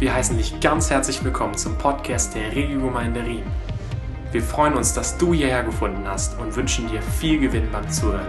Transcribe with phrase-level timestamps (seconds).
[0.00, 3.44] Wir heißen dich ganz herzlich willkommen zum Podcast der Regiogemeinde Riem.
[4.32, 8.26] Wir freuen uns, dass du hierher gefunden hast und wünschen dir viel Gewinn beim Zuhören.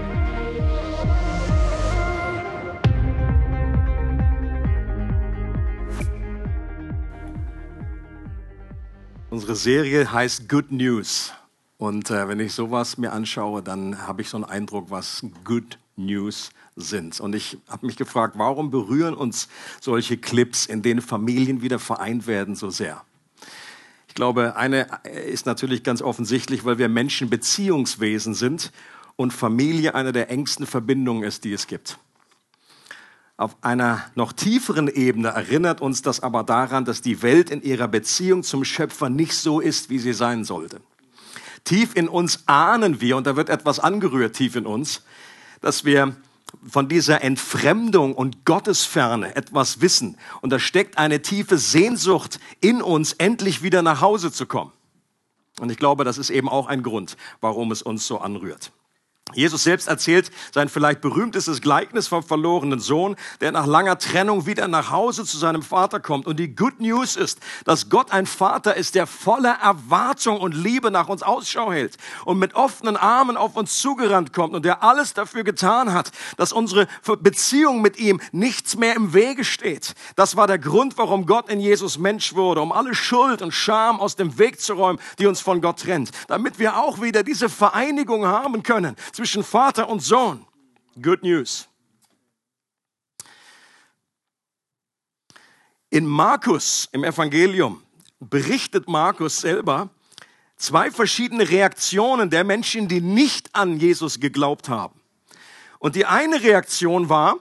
[9.30, 11.32] Unsere Serie heißt Good News.
[11.78, 15.80] Und äh, wenn ich sowas mir anschaue, dann habe ich so einen Eindruck, was Good
[15.96, 17.20] News sind.
[17.20, 19.48] Und ich habe mich gefragt, warum berühren uns
[19.80, 23.04] solche Clips, in denen Familien wieder vereint werden, so sehr?
[24.08, 28.72] Ich glaube, eine ist natürlich ganz offensichtlich, weil wir Menschen Beziehungswesen sind
[29.16, 31.98] und Familie eine der engsten Verbindungen ist, die es gibt.
[33.38, 37.88] Auf einer noch tieferen Ebene erinnert uns das aber daran, dass die Welt in ihrer
[37.88, 40.82] Beziehung zum Schöpfer nicht so ist, wie sie sein sollte.
[41.64, 45.04] Tief in uns ahnen wir, und da wird etwas angerührt tief in uns,
[45.62, 46.16] dass wir
[46.68, 50.18] von dieser Entfremdung und Gottesferne etwas wissen.
[50.42, 54.72] Und da steckt eine tiefe Sehnsucht in uns, endlich wieder nach Hause zu kommen.
[55.60, 58.72] Und ich glaube, das ist eben auch ein Grund, warum es uns so anrührt.
[59.34, 64.68] Jesus selbst erzählt sein vielleicht berühmtestes Gleichnis vom verlorenen Sohn, der nach langer Trennung wieder
[64.68, 66.26] nach Hause zu seinem Vater kommt.
[66.26, 70.92] Und die Good News ist, dass Gott ein Vater ist, der voller Erwartung und Liebe
[70.92, 75.14] nach uns Ausschau hält und mit offenen Armen auf uns zugerannt kommt und der alles
[75.14, 76.88] dafür getan hat, dass unsere
[77.20, 79.94] Beziehung mit ihm nichts mehr im Wege steht.
[80.16, 84.00] Das war der Grund, warum Gott in Jesus Mensch wurde, um alle Schuld und Scham
[84.00, 87.50] aus dem Weg zu räumen, die uns von Gott trennt, damit wir auch wieder diese
[87.50, 90.48] Vereinigung haben können zwischen Vater und Sohn.
[91.00, 91.68] Good News.
[95.92, 97.84] In Markus, im Evangelium,
[98.20, 99.92] berichtet Markus selber
[100.56, 105.00] zwei verschiedene Reaktionen der Menschen, die nicht an Jesus geglaubt haben.
[105.78, 107.36] Und die eine Reaktion war,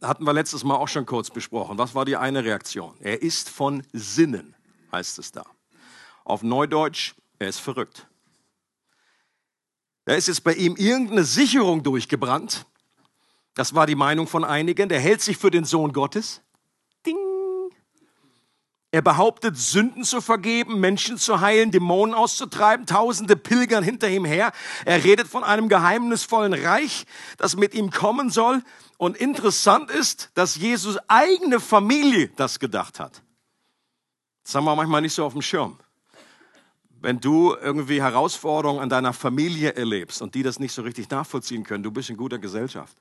[0.00, 1.76] hatten wir letztes Mal auch schon kurz besprochen.
[1.76, 2.96] Was war die eine Reaktion?
[3.00, 4.54] Er ist von Sinnen,
[4.92, 5.44] heißt es da.
[6.24, 8.06] Auf Neudeutsch, er ist verrückt.
[10.04, 12.66] Da ist jetzt bei ihm irgendeine Sicherung durchgebrannt.
[13.54, 14.88] Das war die Meinung von einigen.
[14.88, 16.42] Der hält sich für den Sohn Gottes.
[17.06, 17.16] Ding.
[18.90, 24.52] Er behauptet, Sünden zu vergeben, Menschen zu heilen, Dämonen auszutreiben, Tausende pilgern hinter ihm her.
[24.84, 27.06] Er redet von einem geheimnisvollen Reich,
[27.38, 28.62] das mit ihm kommen soll.
[28.98, 33.22] Und interessant ist, dass Jesus eigene Familie das gedacht hat.
[34.44, 35.78] Das haben wir manchmal nicht so auf dem Schirm
[37.04, 41.62] wenn du irgendwie Herausforderungen an deiner Familie erlebst und die das nicht so richtig nachvollziehen
[41.62, 42.96] können, du bist in guter Gesellschaft.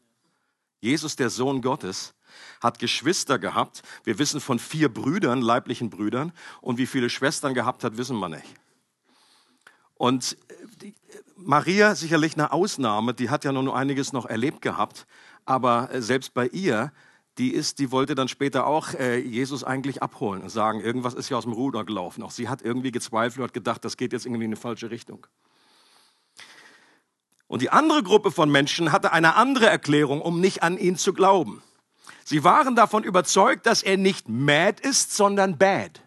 [0.82, 2.14] Jesus, der Sohn Gottes,
[2.60, 3.82] hat Geschwister gehabt.
[4.04, 6.34] Wir wissen von vier Brüdern, leiblichen Brüdern.
[6.60, 8.54] Und wie viele Schwestern gehabt hat, wissen wir nicht.
[9.96, 10.36] Und
[10.82, 10.94] die,
[11.38, 15.08] Maria, sicherlich eine Ausnahme, die hat ja noch einiges noch erlebt gehabt.
[15.46, 16.92] Aber selbst bei ihr
[17.38, 21.30] die ist, die wollte dann später auch äh, Jesus eigentlich abholen und sagen, irgendwas ist
[21.30, 22.22] ja aus dem Ruder gelaufen.
[22.22, 24.92] Auch sie hat irgendwie gezweifelt und hat gedacht, das geht jetzt irgendwie in eine falsche
[24.92, 25.26] Richtung.
[27.48, 31.14] Und die andere Gruppe von Menschen hatte eine andere Erklärung, um nicht an ihn zu
[31.14, 31.62] glauben.
[32.24, 36.02] Sie waren davon überzeugt, dass er nicht mad ist, sondern bad.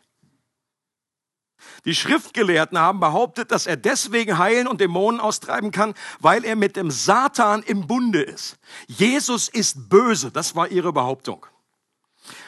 [1.86, 6.74] Die Schriftgelehrten haben behauptet, dass er deswegen heilen und Dämonen austreiben kann, weil er mit
[6.74, 8.56] dem Satan im Bunde ist.
[8.88, 11.46] Jesus ist böse, das war ihre Behauptung.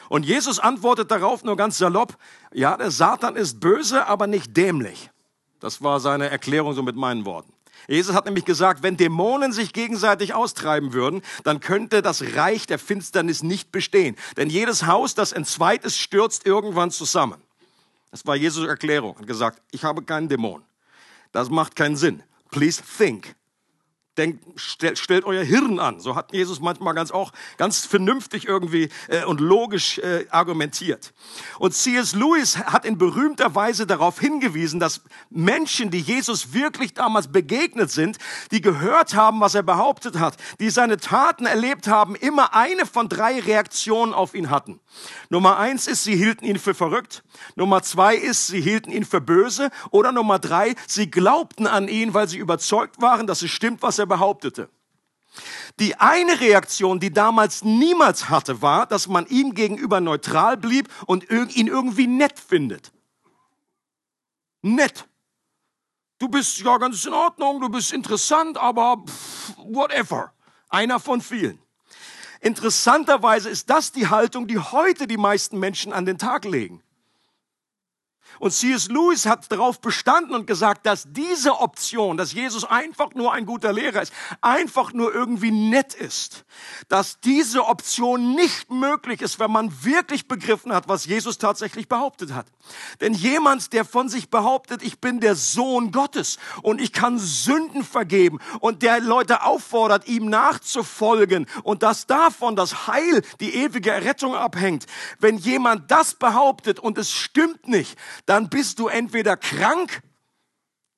[0.09, 2.17] Und Jesus antwortet darauf nur ganz salopp,
[2.53, 5.09] ja, der Satan ist böse, aber nicht dämlich.
[5.61, 7.53] Das war seine Erklärung so mit meinen Worten.
[7.87, 12.77] Jesus hat nämlich gesagt, wenn Dämonen sich gegenseitig austreiben würden, dann könnte das Reich der
[12.77, 14.17] Finsternis nicht bestehen.
[14.35, 17.41] Denn jedes Haus, das entzweit ist, stürzt irgendwann zusammen.
[18.11, 19.15] Das war Jesus Erklärung.
[19.15, 20.63] Er hat gesagt, ich habe keinen Dämon.
[21.31, 22.23] Das macht keinen Sinn.
[22.49, 23.35] Please think.
[24.19, 26.01] Denkt, stellt, stellt euer Hirn an.
[26.01, 31.13] So hat Jesus manchmal ganz auch ganz vernünftig irgendwie äh, und logisch äh, argumentiert.
[31.57, 32.15] Und C.S.
[32.15, 38.17] Lewis hat in berühmter Weise darauf hingewiesen, dass Menschen, die Jesus wirklich damals begegnet sind,
[38.51, 43.07] die gehört haben, was er behauptet hat, die seine Taten erlebt haben, immer eine von
[43.07, 44.81] drei Reaktionen auf ihn hatten.
[45.29, 47.23] Nummer eins ist, sie hielten ihn für verrückt.
[47.55, 49.69] Nummer zwei ist, sie hielten ihn für böse.
[49.91, 53.99] Oder Nummer drei, sie glaubten an ihn, weil sie überzeugt waren, dass es stimmt, was
[53.99, 54.69] er behauptete.
[55.79, 61.29] Die eine Reaktion, die damals niemals hatte, war, dass man ihm gegenüber neutral blieb und
[61.29, 62.91] ihn irgendwie nett findet.
[64.61, 65.07] Nett.
[66.17, 70.33] Du bist ja ganz in Ordnung, du bist interessant, aber pff, whatever.
[70.67, 71.59] Einer von vielen.
[72.41, 76.81] Interessanterweise ist das die Haltung, die heute die meisten Menschen an den Tag legen.
[78.39, 78.87] Und C.S.
[78.87, 83.73] Lewis hat darauf bestanden und gesagt, dass diese Option, dass Jesus einfach nur ein guter
[83.73, 86.45] Lehrer ist, einfach nur irgendwie nett ist,
[86.87, 92.33] dass diese Option nicht möglich ist, wenn man wirklich begriffen hat, was Jesus tatsächlich behauptet
[92.33, 92.47] hat.
[93.01, 97.83] Denn jemand, der von sich behauptet, ich bin der Sohn Gottes und ich kann Sünden
[97.83, 104.35] vergeben und der Leute auffordert, ihm nachzufolgen und dass davon das Heil, die ewige Errettung
[104.35, 104.85] abhängt,
[105.19, 107.97] wenn jemand das behauptet und es stimmt nicht,
[108.29, 110.03] dann bist du entweder krank.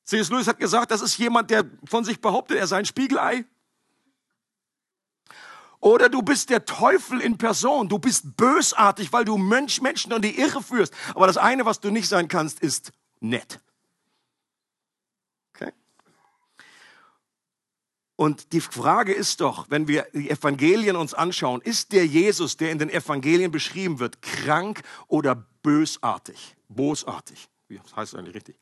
[0.04, 0.30] C.S.
[0.30, 3.46] Lewis hat gesagt, das ist jemand, der von sich behauptet, er sei ein Spiegelei.
[5.80, 7.88] Oder du bist der Teufel in Person.
[7.88, 10.94] Du bist bösartig, weil du Mensch, Menschen in die Irre führst.
[11.16, 12.92] Aber das eine, was du nicht sein kannst, ist
[13.22, 13.62] nett.
[18.22, 22.70] Und die Frage ist doch, wenn wir die Evangelien uns anschauen, ist der Jesus, der
[22.70, 25.34] in den Evangelien beschrieben wird, krank oder
[25.64, 26.56] bösartig?
[26.70, 27.50] bosartig.
[27.68, 28.60] Wie heißt das eigentlich richtig?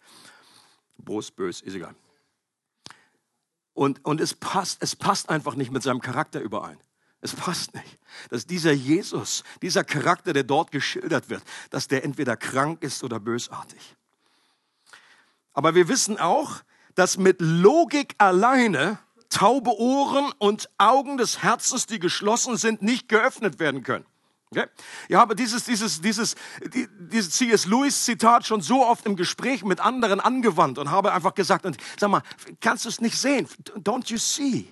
[0.98, 1.94] Bos, bös, ist egal.
[3.74, 6.80] Und, und es, passt, es passt einfach nicht mit seinem Charakter überein.
[7.20, 12.38] Es passt nicht, dass dieser Jesus, dieser Charakter, der dort geschildert wird, dass der entweder
[12.38, 13.98] krank ist oder bösartig.
[15.52, 16.62] Aber wir wissen auch,
[16.96, 23.60] dass mit Logik alleine taube Ohren und Augen des Herzens, die geschlossen sind, nicht geöffnet
[23.60, 24.06] werden können.
[24.52, 24.66] Okay?
[25.08, 26.36] Ich habe dieses, dieses, dieses,
[26.74, 27.66] dieses C.S.
[27.68, 31.78] Lewis Zitat schon so oft im Gespräch mit anderen angewandt und habe einfach gesagt, und
[32.00, 32.24] sag mal,
[32.60, 33.48] kannst du es nicht sehen?
[33.78, 34.70] Don't you see?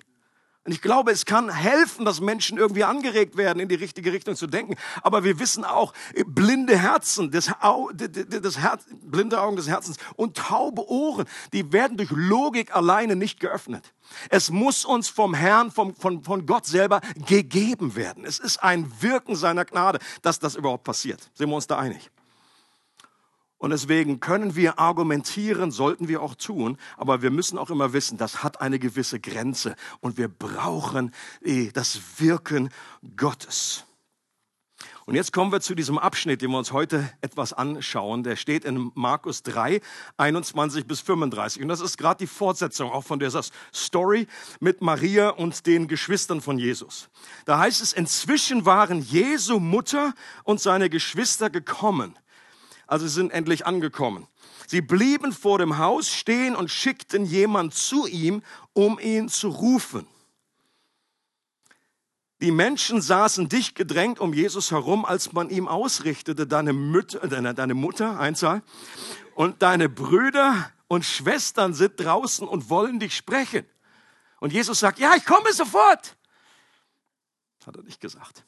[0.64, 4.36] Und ich glaube, es kann helfen, dass Menschen irgendwie angeregt werden, in die richtige Richtung
[4.36, 4.76] zu denken.
[5.02, 5.94] Aber wir wissen auch,
[6.26, 7.50] blinde Herzen, das,
[7.94, 13.40] das Herz, blinde Augen des Herzens und taube Ohren, die werden durch Logik alleine nicht
[13.40, 13.94] geöffnet.
[14.28, 18.26] Es muss uns vom Herrn, vom, von, von Gott selber gegeben werden.
[18.26, 21.30] Es ist ein Wirken seiner Gnade, dass das überhaupt passiert.
[21.34, 22.10] Sind wir uns da einig?
[23.58, 28.16] Und deswegen können wir argumentieren, sollten wir auch tun, aber wir müssen auch immer wissen,
[28.16, 31.12] das hat eine gewisse Grenze und wir brauchen
[31.42, 32.70] eh, das Wirken
[33.16, 33.84] Gottes.
[35.06, 38.24] Und jetzt kommen wir zu diesem Abschnitt, den wir uns heute etwas anschauen.
[38.24, 39.80] Der steht in Markus 3,
[40.18, 41.62] 21 bis 35.
[41.62, 43.42] Und das ist gerade die Fortsetzung auch von dieser
[43.74, 44.26] Story
[44.60, 47.08] mit Maria und den Geschwistern von Jesus.
[47.46, 50.12] Da heißt es, inzwischen waren Jesu Mutter
[50.44, 52.14] und seine Geschwister gekommen
[52.88, 54.26] also sie sind endlich angekommen.
[54.66, 58.42] Sie blieben vor dem Haus stehen und schickten jemand zu ihm,
[58.72, 60.06] um ihn zu rufen.
[62.40, 67.52] Die Menschen saßen dicht gedrängt um Jesus herum, als man ihm ausrichtete, deine, Mütter, deine,
[67.52, 68.62] deine Mutter, Einzahl,
[69.34, 73.66] und deine Brüder und Schwestern sind draußen und wollen dich sprechen.
[74.40, 76.16] Und Jesus sagt, ja, ich komme sofort.
[77.58, 78.44] Das hat er nicht gesagt.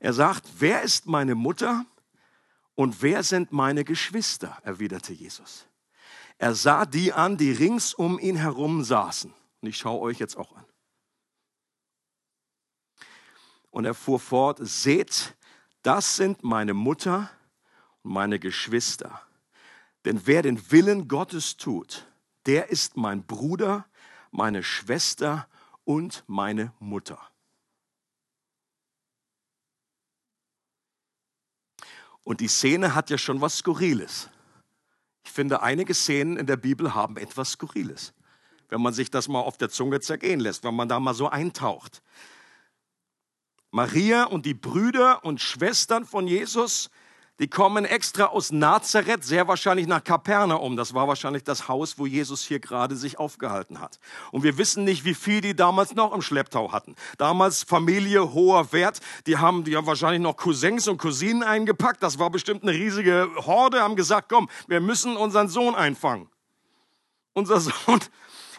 [0.00, 1.84] Er sagt, wer ist meine Mutter
[2.80, 4.56] und wer sind meine Geschwister?
[4.62, 5.66] erwiderte Jesus.
[6.38, 9.34] Er sah die an, die rings um ihn herum saßen.
[9.60, 10.64] Und ich schaue euch jetzt auch an.
[13.68, 15.36] Und er fuhr fort, seht,
[15.82, 17.30] das sind meine Mutter
[18.02, 19.20] und meine Geschwister.
[20.06, 22.06] Denn wer den Willen Gottes tut,
[22.46, 23.84] der ist mein Bruder,
[24.30, 25.46] meine Schwester
[25.84, 27.29] und meine Mutter.
[32.24, 34.28] Und die Szene hat ja schon was Skurriles.
[35.24, 38.14] Ich finde, einige Szenen in der Bibel haben etwas Skurriles.
[38.68, 41.28] Wenn man sich das mal auf der Zunge zergehen lässt, wenn man da mal so
[41.28, 42.02] eintaucht.
[43.70, 46.90] Maria und die Brüder und Schwestern von Jesus
[47.40, 50.76] die kommen extra aus Nazareth, sehr wahrscheinlich nach Kapernaum.
[50.76, 53.98] Das war wahrscheinlich das Haus, wo Jesus hier gerade sich aufgehalten hat.
[54.30, 56.94] Und wir wissen nicht, wie viel die damals noch im Schlepptau hatten.
[57.16, 59.00] Damals Familie, hoher Wert.
[59.26, 62.02] Die haben, die haben wahrscheinlich noch Cousins und Cousinen eingepackt.
[62.02, 66.28] Das war bestimmt eine riesige Horde, haben gesagt, komm, wir müssen unseren Sohn einfangen.
[67.32, 68.00] Unser Sohn,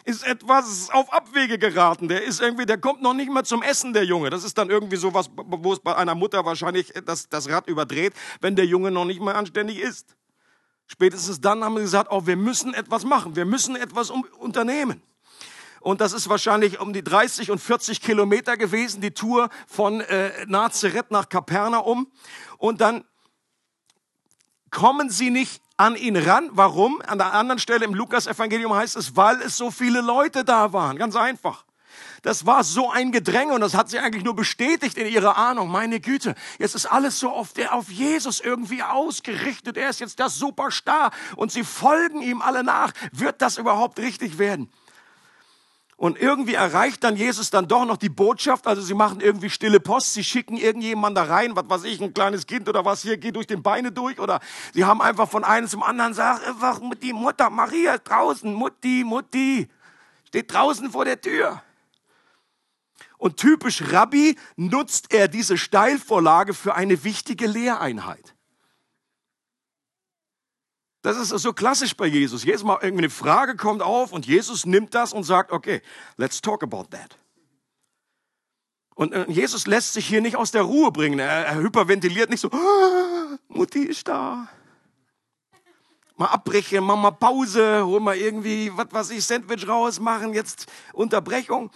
[0.04, 2.08] ist etwas auf Abwege geraten.
[2.08, 4.30] Der ist irgendwie, der kommt noch nicht mal zum Essen, der Junge.
[4.30, 7.68] Das ist dann irgendwie so was, wo es bei einer Mutter wahrscheinlich das, das Rad
[7.68, 10.16] überdreht, wenn der Junge noch nicht mal anständig ist.
[10.86, 13.36] Spätestens dann haben sie gesagt, oh, wir müssen etwas machen.
[13.36, 15.02] Wir müssen etwas unternehmen.
[15.80, 20.46] Und das ist wahrscheinlich um die 30 und 40 Kilometer gewesen, die Tour von äh,
[20.46, 22.10] Nazareth nach Kapernaum.
[22.58, 23.04] Und dann
[24.70, 26.50] kommen sie nicht an ihn ran.
[26.52, 27.02] Warum?
[27.06, 30.96] An der anderen Stelle im Lukas-Evangelium heißt es, weil es so viele Leute da waren.
[30.96, 31.64] Ganz einfach.
[32.22, 35.68] Das war so ein Gedränge und das hat sie eigentlich nur bestätigt in ihrer Ahnung.
[35.68, 39.76] Meine Güte, jetzt ist alles so auf, der, auf Jesus irgendwie ausgerichtet.
[39.76, 42.92] Er ist jetzt der Superstar und sie folgen ihm alle nach.
[43.10, 44.70] Wird das überhaupt richtig werden?
[46.02, 48.66] Und irgendwie erreicht dann Jesus dann doch noch die Botschaft.
[48.66, 50.14] Also sie machen irgendwie stille Post.
[50.14, 53.36] Sie schicken irgendjemand da rein, was weiß ich, ein kleines Kind oder was hier geht
[53.36, 54.18] durch den Beine durch.
[54.18, 54.40] Oder
[54.74, 58.52] sie haben einfach von einem zum anderen sagt, einfach die Mutter Maria ist draußen.
[58.52, 59.68] Mutti, Mutti.
[60.24, 61.62] Steht draußen vor der Tür.
[63.16, 68.34] Und typisch Rabbi nutzt er diese Steilvorlage für eine wichtige Lehreinheit.
[71.02, 72.44] Das ist so klassisch bei Jesus.
[72.44, 75.82] Jedes Mal irgendwie eine Frage kommt auf und Jesus nimmt das und sagt, okay,
[76.16, 77.18] let's talk about that.
[78.94, 81.18] Und äh, Jesus lässt sich hier nicht aus der Ruhe bringen.
[81.18, 84.48] Er, er hyperventiliert nicht so, ah, Mutti ist da.
[86.16, 90.70] Mal abbrechen, mach mal Pause, hol mal irgendwie, was weiß ich, Sandwich raus, machen jetzt
[90.92, 91.70] Unterbrechung.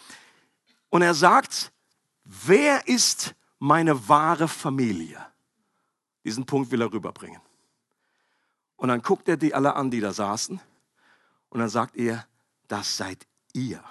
[0.89, 1.73] Und er sagt,
[2.23, 5.25] wer ist meine wahre Familie?
[6.25, 7.41] Diesen Punkt will er rüberbringen.
[8.77, 10.61] Und dann guckt er die alle an, die da saßen.
[11.49, 12.27] Und dann sagt er,
[12.69, 13.83] das seid ihr.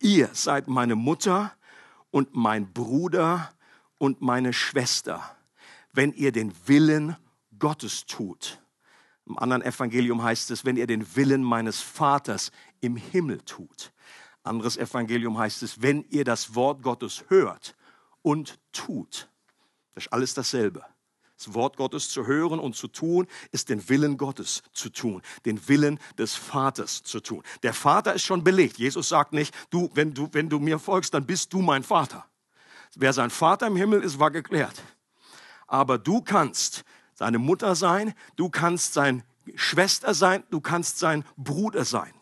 [0.00, 1.52] Ihr seid meine Mutter
[2.10, 3.52] und mein Bruder
[3.98, 5.36] und meine Schwester,
[5.92, 7.16] wenn ihr den Willen
[7.58, 8.60] Gottes tut.
[9.26, 13.92] Im anderen Evangelium heißt es, wenn ihr den Willen meines Vaters im Himmel tut.
[14.42, 17.74] Anderes Evangelium heißt es, wenn ihr das Wort Gottes hört
[18.20, 19.30] und tut.
[19.94, 20.84] Das ist alles dasselbe.
[21.36, 25.68] Das Wort Gottes zu hören und zu tun, ist den Willen Gottes zu tun, den
[25.68, 27.42] Willen des Vaters zu tun.
[27.62, 28.78] Der Vater ist schon belegt.
[28.78, 32.24] Jesus sagt nicht, du, wenn du, wenn du mir folgst, dann bist du mein Vater.
[32.94, 34.82] Wer sein Vater im Himmel ist, war geklärt.
[35.66, 39.24] Aber du kannst seine Mutter sein, du kannst sein
[39.56, 42.12] Schwester sein, du kannst sein Bruder sein.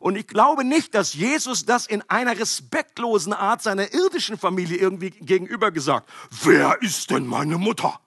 [0.00, 5.10] Und ich glaube nicht, dass Jesus das in einer respektlosen Art seiner irdischen Familie irgendwie
[5.10, 6.08] gegenüber gesagt.
[6.42, 7.98] Wer ist denn meine Mutter?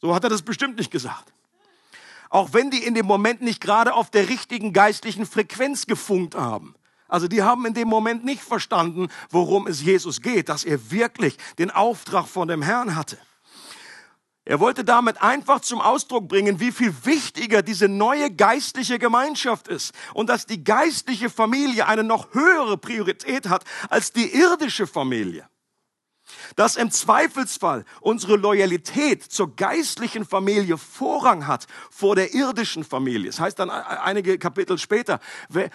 [0.00, 1.32] So hat er das bestimmt nicht gesagt.
[2.30, 6.74] Auch wenn die in dem Moment nicht gerade auf der richtigen geistlichen Frequenz gefunkt haben.
[7.08, 11.36] Also die haben in dem Moment nicht verstanden, worum es Jesus geht, dass er wirklich
[11.58, 13.18] den Auftrag von dem Herrn hatte.
[14.44, 19.92] Er wollte damit einfach zum Ausdruck bringen, wie viel wichtiger diese neue geistliche Gemeinschaft ist
[20.14, 25.49] und dass die geistliche Familie eine noch höhere Priorität hat als die irdische Familie
[26.56, 33.30] dass im Zweifelsfall unsere Loyalität zur geistlichen Familie Vorrang hat vor der irdischen Familie.
[33.30, 35.20] Das heißt dann einige Kapitel später,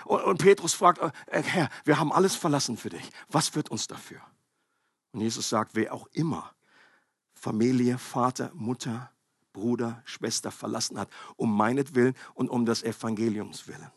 [0.05, 3.09] und Petrus fragt, äh, Herr, wir haben alles verlassen für dich.
[3.29, 4.21] Was wird uns dafür?
[5.12, 6.53] Und Jesus sagt, wer auch immer
[7.33, 9.12] Familie, Vater, Mutter,
[9.53, 13.91] Bruder, Schwester verlassen hat, um meinetwillen und um des Evangeliums willen.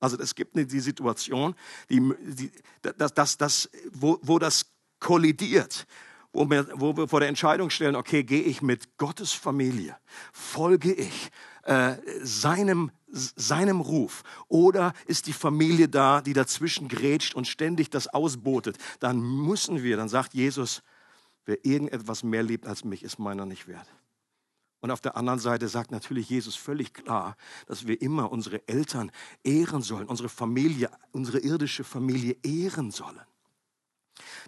[0.00, 1.54] Also es gibt die Situation,
[1.88, 2.50] die, die,
[2.82, 4.66] das, das, das, wo, wo das
[5.02, 5.86] kollidiert,
[6.32, 9.96] wo wir, wo wir vor der Entscheidung stellen, okay, gehe ich mit Gottes Familie,
[10.32, 11.30] folge ich
[11.64, 18.08] äh, seinem, seinem Ruf oder ist die Familie da, die dazwischen grätscht und ständig das
[18.08, 20.82] ausbotet, dann müssen wir, dann sagt Jesus,
[21.44, 23.88] wer irgendetwas mehr liebt als mich, ist meiner nicht wert.
[24.80, 29.12] Und auf der anderen Seite sagt natürlich Jesus völlig klar, dass wir immer unsere Eltern
[29.44, 33.20] ehren sollen, unsere Familie, unsere irdische Familie ehren sollen.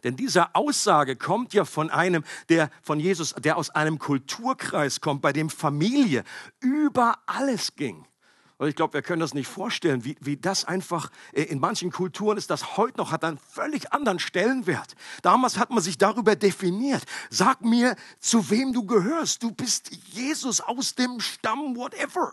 [0.02, 5.22] Denn diese Aussage kommt ja von einem, der von Jesus, der aus einem Kulturkreis kommt,
[5.22, 6.24] bei dem Familie
[6.60, 8.06] über alles ging.
[8.56, 11.90] Und ich glaube, wir können das nicht vorstellen, wie, wie das einfach, äh, in manchen
[11.90, 14.94] Kulturen ist das heute noch, hat einen völlig anderen Stellenwert.
[15.22, 17.02] Damals hat man sich darüber definiert.
[17.30, 19.42] Sag mir, zu wem du gehörst.
[19.42, 22.32] Du bist Jesus aus dem Stamm, whatever.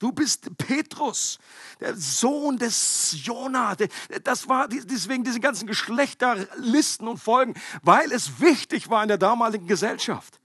[0.00, 1.38] Du bist Petrus,
[1.78, 3.76] der Sohn des Jona.
[4.24, 7.52] Das war deswegen diese ganzen Geschlechterlisten und Folgen,
[7.82, 10.40] weil es wichtig war in der damaligen Gesellschaft.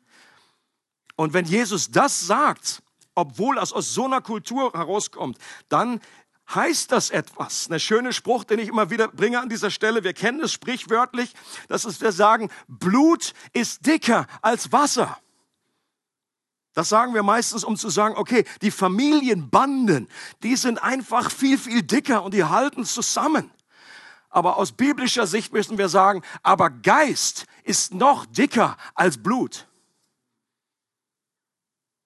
[1.15, 2.83] Und wenn Jesus das sagt,
[3.15, 5.37] obwohl es aus so einer Kultur herauskommt,
[5.69, 6.01] dann
[6.53, 7.71] heißt das etwas.
[7.71, 10.03] Ein schöner Spruch, den ich immer wieder bringe an dieser Stelle.
[10.03, 11.33] Wir kennen es sprichwörtlich.
[11.69, 15.17] Das ist, wir sagen, Blut ist dicker als Wasser.
[16.75, 20.09] Das sagen wir meistens, um zu sagen, okay, die Familienbanden,
[20.43, 23.49] die sind einfach viel, viel dicker und die halten zusammen.
[24.29, 29.67] Aber aus biblischer Sicht müssen wir sagen, aber Geist ist noch dicker als Blut.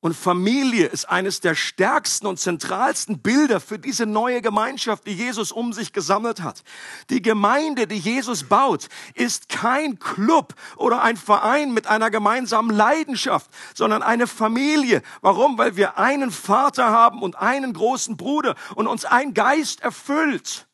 [0.01, 5.51] Und Familie ist eines der stärksten und zentralsten Bilder für diese neue Gemeinschaft, die Jesus
[5.51, 6.63] um sich gesammelt hat.
[7.09, 13.51] Die Gemeinde, die Jesus baut, ist kein Club oder ein Verein mit einer gemeinsamen Leidenschaft,
[13.75, 15.01] sondern eine Familie.
[15.19, 15.57] Warum?
[15.57, 20.68] Weil wir einen Vater haben und einen großen Bruder und uns ein Geist erfüllt.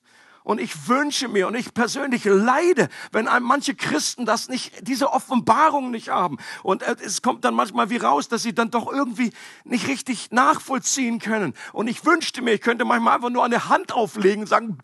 [0.45, 5.89] Und ich wünsche mir und ich persönlich leide, wenn manche Christen das nicht, diese Offenbarung
[5.89, 6.37] nicht haben.
[6.61, 9.33] Und äh, es kommt dann manchmal wie raus, dass sie dann doch irgendwie
[9.63, 11.55] nicht richtig nachvollziehen können.
[11.73, 14.77] Und ich wünschte mir, ich könnte manchmal einfach nur eine Hand auflegen und sagen,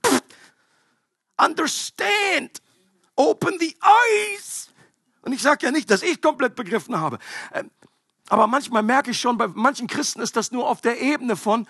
[1.37, 2.59] understand.
[3.15, 4.71] Open the eyes.
[5.21, 7.19] Und ich sage ja nicht, dass ich komplett begriffen habe.
[7.53, 7.69] Ähm,
[8.29, 11.67] aber manchmal merke ich schon, bei manchen Christen ist das nur auf der Ebene von,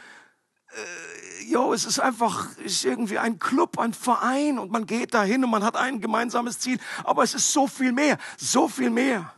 [0.69, 5.43] äh, jo, es ist einfach, ist irgendwie ein Club, ein Verein und man geht dahin
[5.43, 6.79] und man hat ein gemeinsames Ziel.
[7.03, 9.33] Aber es ist so viel mehr, so viel mehr.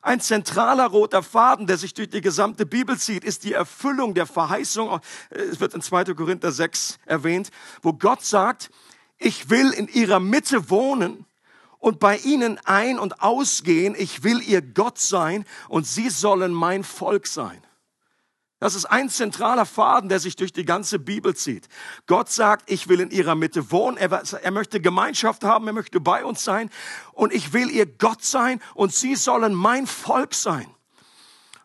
[0.00, 4.26] Ein zentraler roter Faden, der sich durch die gesamte Bibel zieht, ist die Erfüllung der
[4.26, 5.00] Verheißung.
[5.30, 6.14] Es wird in 2.
[6.14, 7.50] Korinther 6 erwähnt,
[7.82, 8.70] wo Gott sagt,
[9.18, 11.26] ich will in ihrer Mitte wohnen
[11.78, 13.94] und bei ihnen ein- und ausgehen.
[13.98, 17.60] Ich will ihr Gott sein und sie sollen mein Volk sein.
[18.60, 21.68] Das ist ein zentraler Faden, der sich durch die ganze Bibel zieht.
[22.06, 23.96] Gott sagt, ich will in ihrer Mitte wohnen.
[23.96, 25.68] Er, er, möchte Gemeinschaft haben.
[25.68, 26.68] Er möchte bei uns sein.
[27.12, 28.60] Und ich will ihr Gott sein.
[28.74, 30.66] Und sie sollen mein Volk sein.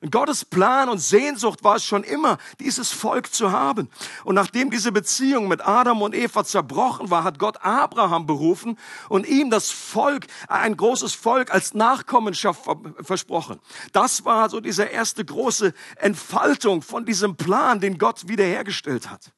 [0.03, 3.89] Und Gottes Plan und Sehnsucht war es schon immer, dieses Volk zu haben.
[4.25, 9.25] Und nachdem diese Beziehung mit Adam und Eva zerbrochen war, hat Gott Abraham berufen und
[9.25, 12.65] ihm das Volk, ein großes Volk als Nachkommenschaft
[13.00, 13.62] versprochen.
[13.93, 19.31] Das war so diese erste große Entfaltung von diesem Plan, den Gott wiederhergestellt hat.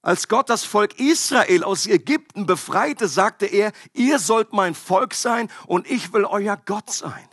[0.00, 5.50] Als Gott das Volk Israel aus Ägypten befreite, sagte er, ihr sollt mein Volk sein
[5.66, 7.28] und ich will euer Gott sein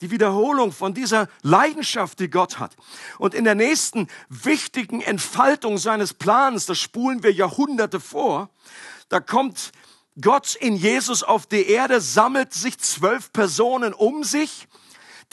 [0.00, 2.76] die Wiederholung von dieser Leidenschaft, die Gott hat.
[3.18, 8.50] Und in der nächsten wichtigen Entfaltung seines Plans, das spulen wir Jahrhunderte vor,
[9.08, 9.72] da kommt
[10.20, 14.68] Gott in Jesus auf die Erde, sammelt sich zwölf Personen um sich,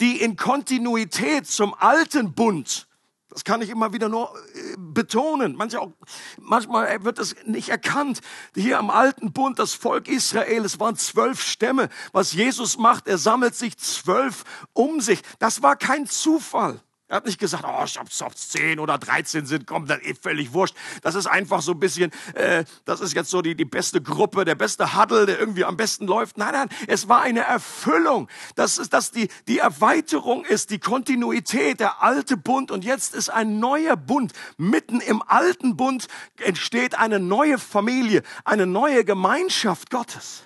[0.00, 2.87] die in Kontinuität zum alten Bund
[3.30, 5.54] das kann ich immer wieder nur äh, betonen.
[5.54, 5.92] Manchmal, auch,
[6.40, 8.20] manchmal wird das nicht erkannt.
[8.54, 11.88] Hier am alten Bund, das Volk Israel, es waren zwölf Stämme.
[12.12, 15.22] Was Jesus macht, er sammelt sich zwölf um sich.
[15.38, 16.80] Das war kein Zufall.
[17.10, 20.52] Er hat nicht gesagt, oh, ob es zehn oder dreizehn sind, kommt dann eh völlig
[20.52, 20.76] wurscht.
[21.00, 24.44] Das ist einfach so ein bisschen, äh, das ist jetzt so die, die beste Gruppe,
[24.44, 26.36] der beste Huddle, der irgendwie am besten läuft.
[26.36, 28.28] Nein, nein, es war eine Erfüllung.
[28.56, 33.30] Das ist, dass die, die Erweiterung ist, die Kontinuität, der alte Bund und jetzt ist
[33.30, 34.34] ein neuer Bund.
[34.58, 40.42] Mitten im alten Bund entsteht eine neue Familie, eine neue Gemeinschaft Gottes.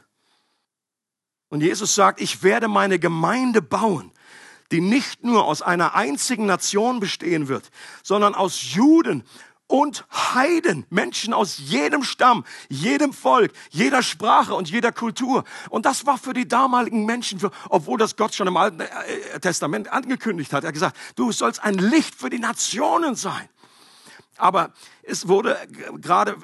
[1.49, 4.13] Und Jesus sagt, ich werde meine Gemeinde bauen
[4.73, 7.71] die nicht nur aus einer einzigen Nation bestehen wird,
[8.02, 9.23] sondern aus Juden
[9.73, 10.04] und
[10.35, 15.45] Heiden, Menschen aus jedem Stamm, jedem Volk, jeder Sprache und jeder Kultur.
[15.71, 19.41] Und das war für die damaligen Menschen, für, obwohl das Gott schon im Alten äh,
[19.41, 20.65] Testament angekündigt hat.
[20.65, 23.49] Er gesagt, du sollst ein Licht für die Nationen sein.
[24.43, 24.73] Aber
[25.05, 25.57] es wurde
[26.00, 26.37] gerade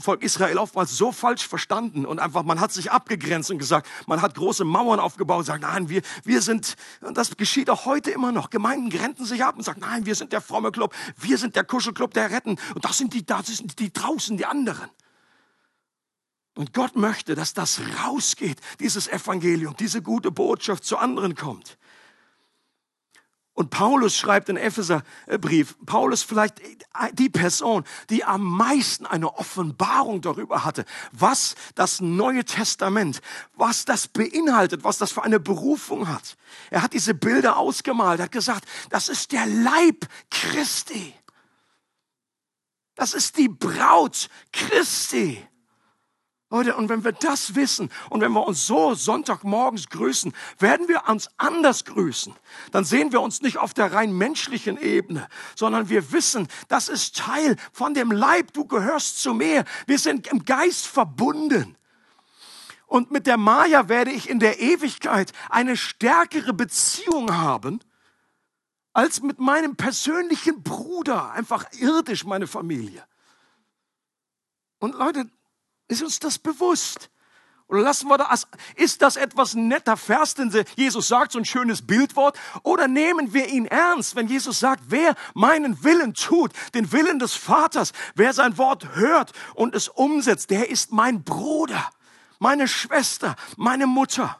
[0.00, 4.22] Volk Israel oftmals so falsch verstanden und einfach, man hat sich abgegrenzt und gesagt, man
[4.22, 8.10] hat große Mauern aufgebaut und sagt, nein, wir, wir sind, und das geschieht auch heute
[8.10, 8.48] immer noch.
[8.48, 11.64] Gemeinden grenzen sich ab und sagen, nein, wir sind der fromme Club, wir sind der
[11.64, 14.88] Kuschelclub der Retten und das sind die, das sind die draußen, die anderen.
[16.54, 21.76] Und Gott möchte, dass das rausgeht, dieses Evangelium, diese gute Botschaft zu anderen kommt.
[23.54, 26.60] Und Paulus schreibt in Epheserbrief, Paulus vielleicht
[27.12, 33.20] die Person, die am meisten eine Offenbarung darüber hatte, was das Neue Testament,
[33.54, 36.36] was das beinhaltet, was das für eine Berufung hat.
[36.70, 41.14] Er hat diese Bilder ausgemalt, hat gesagt, das ist der Leib Christi.
[42.94, 45.46] Das ist die Braut Christi.
[46.52, 51.08] Leute, und wenn wir das wissen und wenn wir uns so Sonntagmorgens grüßen, werden wir
[51.08, 52.34] uns anders grüßen.
[52.72, 57.16] Dann sehen wir uns nicht auf der rein menschlichen Ebene, sondern wir wissen, das ist
[57.16, 59.64] Teil von dem Leib, du gehörst zu mir.
[59.86, 61.74] Wir sind im Geist verbunden.
[62.86, 67.80] Und mit der Maya werde ich in der Ewigkeit eine stärkere Beziehung haben,
[68.92, 73.02] als mit meinem persönlichen Bruder, einfach irdisch meine Familie.
[74.80, 75.30] Und Leute,
[75.92, 77.10] ist uns das bewusst?
[77.72, 81.80] Oder lassen wir das, ist das etwas netter Vers, den Jesus sagt, so ein schönes
[81.80, 82.38] Bildwort?
[82.64, 87.34] Oder nehmen wir ihn ernst, wenn Jesus sagt, wer meinen Willen tut, den Willen des
[87.34, 91.90] Vaters, wer sein Wort hört und es umsetzt, der ist mein Bruder,
[92.38, 94.38] meine Schwester, meine Mutter.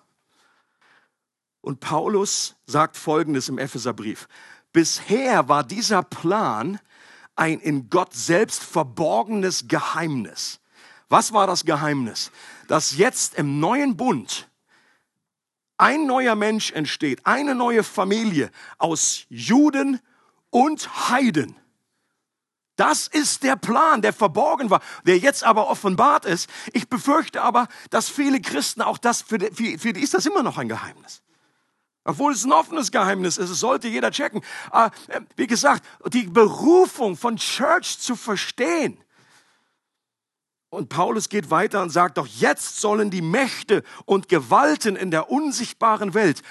[1.62, 4.28] Und Paulus sagt Folgendes im Epheserbrief.
[4.74, 6.80] Bisher war dieser Plan
[7.34, 10.60] ein in Gott selbst verborgenes Geheimnis
[11.12, 12.33] was war das Geheimnis?
[12.68, 14.48] Dass jetzt im neuen Bund
[15.77, 20.01] ein neuer Mensch entsteht, eine neue Familie aus Juden
[20.48, 21.55] und Heiden.
[22.77, 26.48] Das ist der Plan, der verborgen war, der jetzt aber offenbart ist.
[26.72, 30.42] Ich befürchte aber, dass viele Christen auch das, für die, für die ist das immer
[30.42, 31.20] noch ein Geheimnis.
[32.05, 34.42] Obwohl es ein offenes Geheimnis ist, es sollte jeder checken.
[34.70, 38.96] Aber, äh, wie gesagt, die Berufung von Church zu verstehen,
[40.72, 45.30] Und Paulus geht weiter und sagt, doch jetzt sollen die Mächte und Gewalten in der
[45.30, 46.42] unsichtbaren Welt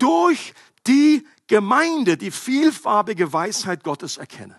[0.00, 0.52] durch
[0.88, 4.56] die Gemeinde die vielfarbige Weisheit Gottes erkennen.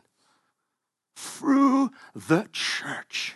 [1.15, 3.35] Through the church.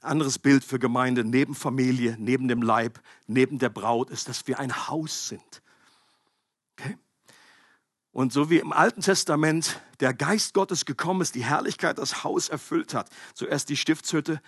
[0.00, 4.58] Anderes Bild für Gemeinde neben Familie, neben dem Leib, neben der Braut ist, dass wir
[4.58, 5.62] ein Haus sind.
[6.72, 6.96] Okay?
[8.16, 12.48] Und so wie im Alten Testament der Geist Gottes gekommen ist, die Herrlichkeit das Haus
[12.48, 14.40] erfüllt hat, zuerst die Stiftshütte,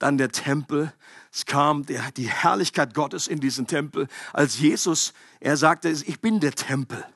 [0.00, 0.92] dann der Tempel,
[1.32, 6.40] es kam der, die Herrlichkeit Gottes in diesen Tempel, als Jesus, er sagte, ich bin
[6.40, 7.06] der Tempel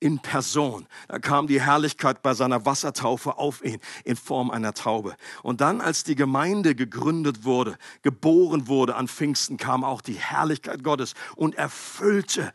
[0.00, 0.86] in Person.
[1.06, 5.16] Da kam die Herrlichkeit bei seiner Wassertaufe auf ihn in Form einer Taube.
[5.42, 10.82] Und dann, als die Gemeinde gegründet wurde, geboren wurde an Pfingsten, kam auch die Herrlichkeit
[10.82, 12.54] Gottes und erfüllte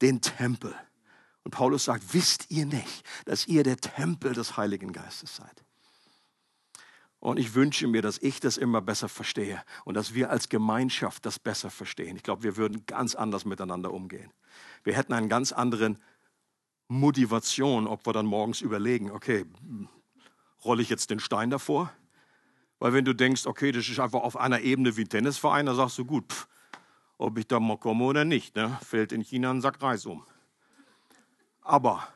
[0.00, 0.72] den Tempel.
[1.50, 5.64] Und Paulus sagt, wisst ihr nicht, dass ihr der Tempel des Heiligen Geistes seid?
[7.18, 11.26] Und ich wünsche mir, dass ich das immer besser verstehe und dass wir als Gemeinschaft
[11.26, 12.14] das besser verstehen.
[12.14, 14.32] Ich glaube, wir würden ganz anders miteinander umgehen.
[14.84, 15.98] Wir hätten einen ganz anderen
[16.86, 19.44] Motivation, ob wir dann morgens überlegen, okay,
[20.64, 21.92] rolle ich jetzt den Stein davor?
[22.78, 25.74] Weil wenn du denkst, okay, das ist einfach auf einer Ebene wie ein Tennisverein, dann
[25.74, 26.46] sagst du, gut, pff,
[27.18, 28.78] ob ich da mal komme oder nicht, ne?
[28.86, 30.24] fällt in China ein Sack Reis um.
[31.70, 32.08] Aber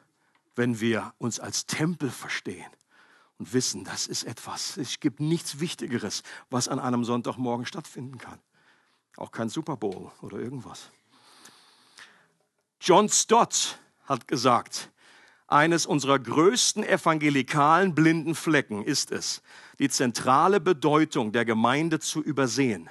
[0.57, 2.67] wenn wir uns als Tempel verstehen
[3.39, 8.41] und wissen, das ist etwas, es gibt nichts Wichtigeres, was an einem Sonntagmorgen stattfinden kann.
[9.17, 10.91] Auch kein Super Bowl oder irgendwas.
[12.81, 14.91] John Stott hat gesagt,
[15.47, 19.41] eines unserer größten evangelikalen blinden Flecken ist es,
[19.79, 22.91] die zentrale Bedeutung der Gemeinde zu übersehen.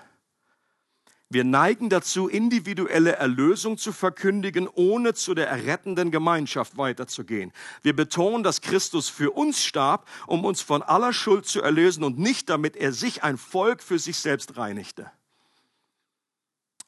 [1.34, 7.52] Wir neigen dazu, individuelle Erlösung zu verkündigen, ohne zu der errettenden Gemeinschaft weiterzugehen.
[7.82, 12.20] Wir betonen, dass Christus für uns starb, um uns von aller Schuld zu erlösen und
[12.20, 15.10] nicht damit er sich ein Volk für sich selbst reinigte.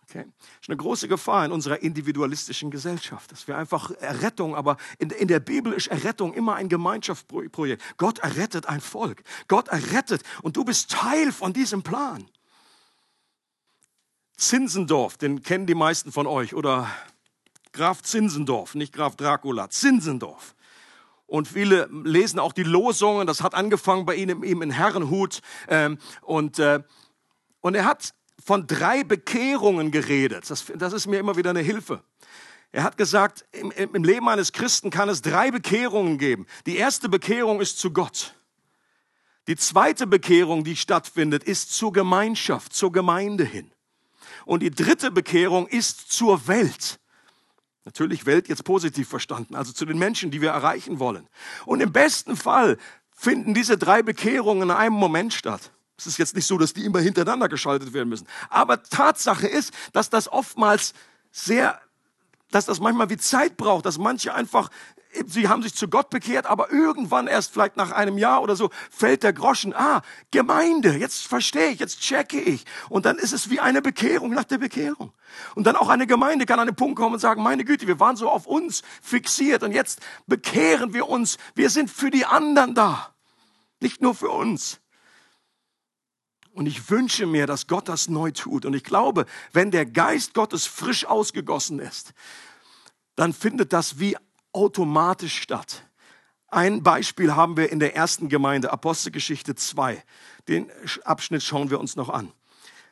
[0.03, 0.25] Okay?
[0.27, 5.09] Das ist eine große Gefahr in unserer individualistischen Gesellschaft, dass wir einfach Errettung, aber in,
[5.09, 7.81] in der Bibel ist Errettung immer ein Gemeinschaftsprojekt.
[7.97, 9.23] Gott errettet ein Volk.
[9.47, 12.29] Gott errettet und du bist Teil von diesem Plan.
[14.37, 16.89] Zinsendorf, den kennen die meisten von euch, oder
[17.71, 20.55] Graf Zinsendorf, nicht Graf Dracula, Zinsendorf.
[21.27, 25.41] Und viele lesen auch die Losungen, das hat angefangen bei ihm, ihm in Herrenhut.
[25.67, 26.81] Ähm, und, äh,
[27.61, 30.49] und er hat von drei Bekehrungen geredet.
[30.49, 32.03] Das, das ist mir immer wieder eine Hilfe.
[32.71, 36.45] Er hat gesagt, im, im Leben eines Christen kann es drei Bekehrungen geben.
[36.65, 38.35] Die erste Bekehrung ist zu Gott.
[39.47, 43.71] Die zweite Bekehrung, die stattfindet, ist zur Gemeinschaft, zur Gemeinde hin.
[44.45, 46.99] Und die dritte Bekehrung ist zur Welt.
[47.83, 51.27] Natürlich Welt jetzt positiv verstanden, also zu den Menschen, die wir erreichen wollen.
[51.65, 52.77] Und im besten Fall
[53.15, 55.71] finden diese drei Bekehrungen in einem Moment statt.
[55.97, 58.27] Es ist jetzt nicht so, dass die immer hintereinander geschaltet werden müssen.
[58.49, 60.93] Aber Tatsache ist, dass das oftmals
[61.31, 61.79] sehr,
[62.51, 64.69] dass das manchmal wie Zeit braucht, dass manche einfach
[65.25, 68.69] sie haben sich zu Gott bekehrt, aber irgendwann erst vielleicht nach einem Jahr oder so
[68.89, 72.65] fällt der Groschen, ah, Gemeinde, jetzt verstehe ich, jetzt checke ich.
[72.89, 75.13] Und dann ist es wie eine Bekehrung nach der Bekehrung.
[75.55, 77.99] Und dann auch eine Gemeinde kann an den Punkt kommen und sagen, meine Güte, wir
[77.99, 81.37] waren so auf uns fixiert und jetzt bekehren wir uns.
[81.55, 83.13] Wir sind für die anderen da,
[83.79, 84.79] nicht nur für uns.
[86.55, 88.65] Und ich wünsche mir, dass Gott das neu tut.
[88.65, 92.13] Und ich glaube, wenn der Geist Gottes frisch ausgegossen ist,
[93.17, 94.15] dann findet das wie
[94.53, 95.83] automatisch statt.
[96.47, 100.01] Ein Beispiel haben wir in der ersten Gemeinde, Apostelgeschichte 2.
[100.47, 100.71] Den
[101.03, 102.31] Abschnitt schauen wir uns noch an.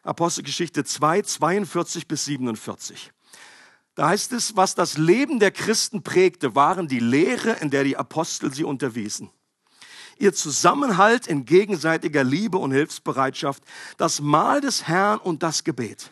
[0.03, 3.13] Apostelgeschichte 2, 42 bis 47.
[3.95, 7.95] Da heißt es, was das Leben der Christen prägte, waren die Lehre, in der die
[7.95, 9.29] Apostel sie unterwiesen.
[10.17, 13.63] Ihr Zusammenhalt in gegenseitiger Liebe und Hilfsbereitschaft,
[13.97, 16.11] das Mahl des Herrn und das Gebet.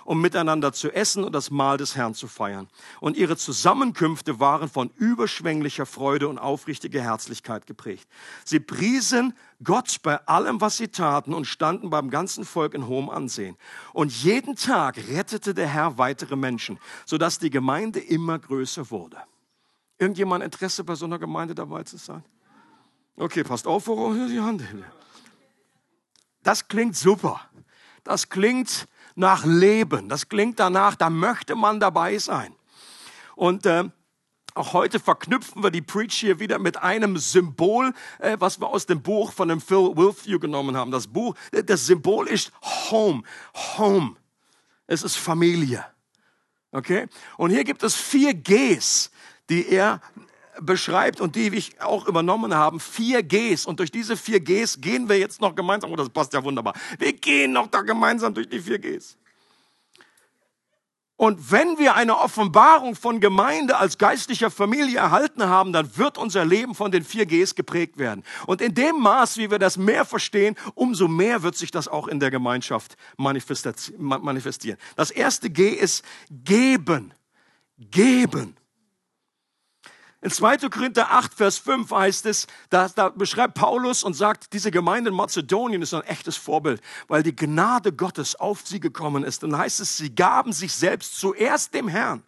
[0.05, 2.67] um miteinander zu essen und das Mahl des Herrn zu feiern.
[2.99, 8.07] Und ihre Zusammenkünfte waren von überschwänglicher Freude und aufrichtiger Herzlichkeit geprägt.
[8.45, 9.33] Sie priesen
[9.63, 13.57] Gott bei allem, was sie taten und standen beim ganzen Volk in hohem Ansehen.
[13.93, 19.17] Und jeden Tag rettete der Herr weitere Menschen, sodass die Gemeinde immer größer wurde.
[19.97, 22.23] Irgendjemand Interesse bei so einer Gemeinde dabei zu sein?
[23.17, 24.63] Okay, passt auf, worauf die Hand
[26.43, 27.41] das klingt super.
[28.03, 30.09] Das klingt nach Leben.
[30.09, 32.55] Das klingt danach, da möchte man dabei sein.
[33.35, 33.85] Und äh,
[34.53, 38.85] auch heute verknüpfen wir die Preach hier wieder mit einem Symbol, äh, was wir aus
[38.85, 40.91] dem Buch von dem Phil Wilfew genommen haben.
[40.91, 42.51] Das Buch, äh, das Symbol ist
[42.89, 43.23] Home.
[43.77, 44.15] Home.
[44.87, 45.85] Es ist Familie.
[46.71, 47.07] Okay?
[47.37, 49.11] Und hier gibt es vier Gs,
[49.49, 50.01] die er
[50.59, 52.79] beschreibt und die ich auch übernommen haben.
[52.79, 53.65] Vier Gs.
[53.65, 55.91] Und durch diese vier Gs gehen wir jetzt noch gemeinsam.
[55.91, 56.73] Oh, das passt ja wunderbar.
[56.99, 59.17] Wir gehen noch da gemeinsam durch die vier Gs.
[61.21, 66.43] Und wenn wir eine Offenbarung von Gemeinde als geistlicher Familie erhalten haben, dann wird unser
[66.43, 68.23] Leben von den vier Gs geprägt werden.
[68.47, 72.07] Und in dem Maß, wie wir das mehr verstehen, umso mehr wird sich das auch
[72.07, 74.79] in der Gemeinschaft manifestieren.
[74.95, 77.13] Das erste G ist geben.
[77.77, 78.57] Geben.
[80.23, 80.69] In 2.
[80.69, 85.15] Korinther 8, Vers 5 heißt es, da, da beschreibt Paulus und sagt, diese Gemeinde in
[85.15, 89.43] Mazedonien ist ein echtes Vorbild, weil die Gnade Gottes auf sie gekommen ist.
[89.43, 92.23] Und heißt es, sie gaben sich selbst zuerst dem Herrn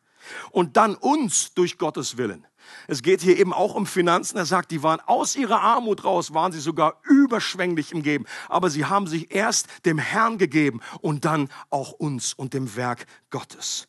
[0.49, 2.47] und dann uns durch Gottes Willen.
[2.87, 4.37] Es geht hier eben auch um Finanzen.
[4.37, 8.25] Er sagt, die waren aus ihrer Armut raus, waren sie sogar überschwänglich im Geben.
[8.49, 13.05] Aber sie haben sich erst dem Herrn gegeben und dann auch uns und dem Werk
[13.29, 13.87] Gottes.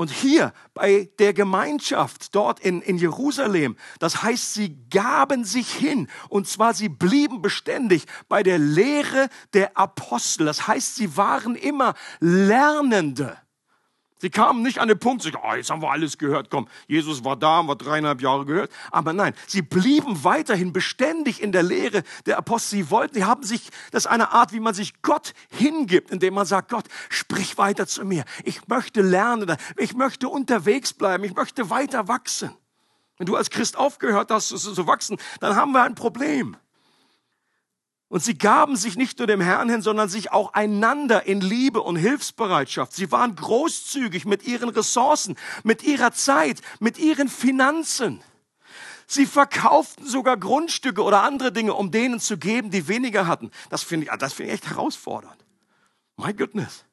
[0.00, 6.08] Und hier bei der Gemeinschaft dort in, in Jerusalem, das heißt, sie gaben sich hin
[6.30, 10.46] und zwar sie blieben beständig bei der Lehre der Apostel.
[10.46, 13.36] Das heißt, sie waren immer Lernende.
[14.20, 17.24] Sie kamen nicht an den Punkt, sich, oh, jetzt haben wir alles gehört, komm, Jesus
[17.24, 18.70] war da, haben wir dreieinhalb Jahre gehört.
[18.90, 22.76] Aber nein, sie blieben weiterhin beständig in der Lehre der Apostel.
[22.76, 26.34] Sie wollten, sie haben sich, das ist eine Art, wie man sich Gott hingibt, indem
[26.34, 28.24] man sagt, Gott, sprich weiter zu mir.
[28.44, 32.50] Ich möchte lernen, ich möchte unterwegs bleiben, ich möchte weiter wachsen.
[33.16, 36.56] Wenn du als Christ aufgehört hast, zu wachsen, dann haben wir ein Problem.
[38.10, 41.80] Und sie gaben sich nicht nur dem Herrn hin, sondern sich auch einander in Liebe
[41.80, 42.92] und Hilfsbereitschaft.
[42.92, 48.20] Sie waren großzügig mit ihren Ressourcen, mit ihrer Zeit, mit ihren Finanzen.
[49.06, 53.52] Sie verkauften sogar Grundstücke oder andere Dinge, um denen zu geben, die weniger hatten.
[53.68, 55.44] Das finde ich, das finde ich echt herausfordernd.
[56.16, 56.84] My goodness.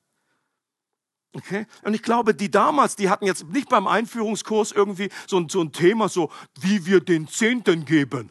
[1.34, 1.65] Okay?
[1.82, 5.62] Und ich glaube, die damals, die hatten jetzt nicht beim Einführungskurs irgendwie so ein, so
[5.62, 8.30] ein Thema, so wie wir den Zehnten geben.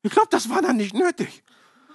[0.00, 1.42] Ich glaube, das war dann nicht nötig.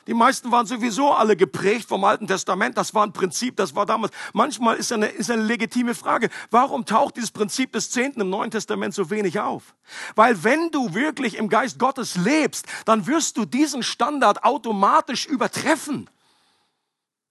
[0.07, 2.77] Die meisten waren sowieso alle geprägt vom Alten Testament.
[2.77, 4.13] Das war ein Prinzip, das war damals.
[4.33, 8.51] Manchmal ist eine, ist eine legitime Frage, warum taucht dieses Prinzip des Zehnten im Neuen
[8.51, 9.75] Testament so wenig auf?
[10.15, 16.09] Weil wenn du wirklich im Geist Gottes lebst, dann wirst du diesen Standard automatisch übertreffen.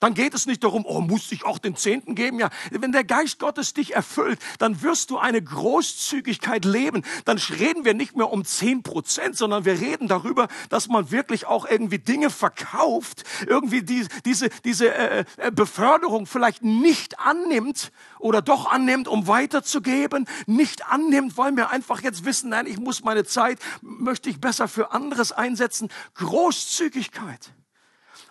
[0.02, 2.40] Dann geht es nicht darum, oh, muss ich auch den Zehnten geben?
[2.40, 7.04] Ja, wenn der Geist Gottes dich erfüllt, dann wirst du eine Großzügigkeit leben.
[7.24, 11.46] Dann reden wir nicht mehr um zehn Prozent, sondern wir reden darüber, dass man wirklich
[11.46, 18.42] auch irgendwie Dinge verkauft, irgendwie die, diese, diese äh, äh, Beförderung vielleicht nicht annimmt oder
[18.42, 23.22] doch annimmt, um weiterzugeben, nicht annimmt, weil wir einfach jetzt wissen, nein, ich muss meine
[23.22, 25.90] Zeit, möchte ich besser für anderes einsetzen.
[26.14, 27.52] Großzügigkeit.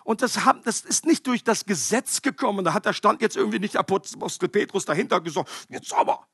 [0.04, 2.64] Und das, haben, das ist nicht durch das Gesetz gekommen.
[2.64, 6.26] Da hat der stand jetzt irgendwie nicht Apostel Petrus dahinter gesagt, jetzt aber.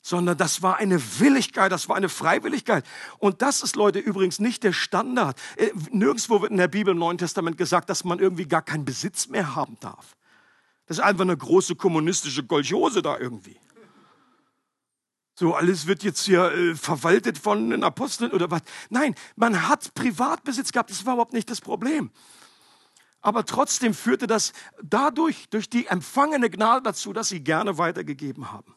[0.00, 2.84] Sondern das war eine Willigkeit, das war eine Freiwilligkeit.
[3.18, 5.40] Und das ist, Leute, übrigens nicht der Standard.
[5.56, 8.84] Äh, nirgendwo wird in der Bibel im Neuen Testament gesagt, dass man irgendwie gar keinen
[8.84, 10.16] Besitz mehr haben darf.
[10.86, 13.58] Das ist einfach eine große kommunistische Kolchose da irgendwie.
[15.36, 18.62] So, alles wird jetzt hier äh, verwaltet von den Aposteln oder was.
[18.88, 22.10] Nein, man hat Privatbesitz gehabt, das war überhaupt nicht das Problem.
[23.20, 28.74] Aber trotzdem führte das dadurch, durch die empfangene Gnade dazu, dass sie gerne weitergegeben haben.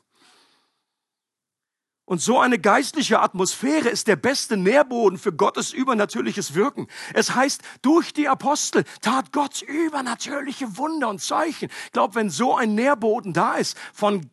[2.05, 6.87] Und so eine geistliche Atmosphäre ist der beste Nährboden für Gottes übernatürliches Wirken.
[7.13, 11.69] Es heißt, durch die Apostel tat Gott übernatürliche Wunder und Zeichen.
[11.87, 14.29] Ich glaube, wenn so ein Nährboden da ist von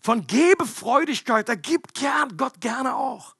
[0.00, 3.36] von Gebefreudigkeit, da gibt gern, Gott gerne auch.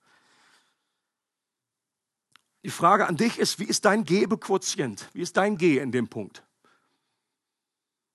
[2.65, 5.11] Die Frage an dich ist, wie ist dein Gebequotient?
[5.13, 6.43] Wie ist dein G in dem Punkt?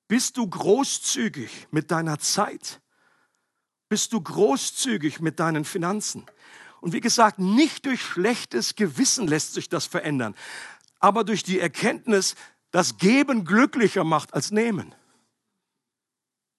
[0.08, 2.82] Bist du großzügig mit deiner Zeit?
[3.90, 6.26] Bist du großzügig mit deinen Finanzen?
[6.82, 10.36] Und wie gesagt, nicht durch schlechtes Gewissen lässt sich das verändern,
[11.00, 12.36] aber durch die Erkenntnis,
[12.72, 14.96] dass Geben glücklicher macht als Nehmen.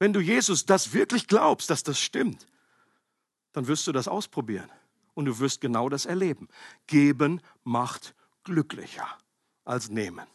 [0.00, 2.46] Wenn du Jesus das wirklich glaubst, dass das stimmt,
[3.52, 4.70] dann wirst du das ausprobieren
[5.14, 6.48] und du wirst genau das erleben.
[6.86, 9.06] Geben macht glücklicher
[9.64, 10.26] als nehmen.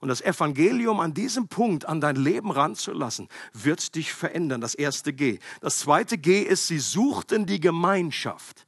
[0.00, 4.60] Und das Evangelium an diesem Punkt an dein Leben ranzulassen, wird dich verändern.
[4.60, 5.38] Das erste G.
[5.60, 8.67] Das zweite G ist, sie suchten die Gemeinschaft.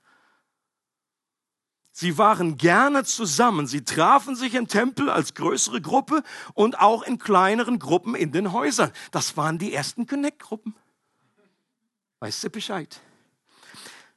[2.00, 3.66] Sie waren gerne zusammen.
[3.66, 6.22] Sie trafen sich im Tempel als größere Gruppe
[6.54, 8.90] und auch in kleineren Gruppen in den Häusern.
[9.10, 10.74] Das waren die ersten Connect-Gruppen.
[12.20, 12.98] Weißt du Bescheid?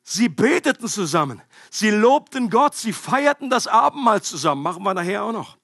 [0.02, 1.42] Sie beteten zusammen.
[1.70, 2.74] Sie lobten Gott.
[2.74, 4.64] Sie feierten das Abendmahl zusammen.
[4.64, 5.58] Machen wir nachher auch noch.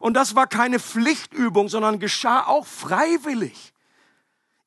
[0.00, 3.74] Und das war keine Pflichtübung, sondern geschah auch freiwillig.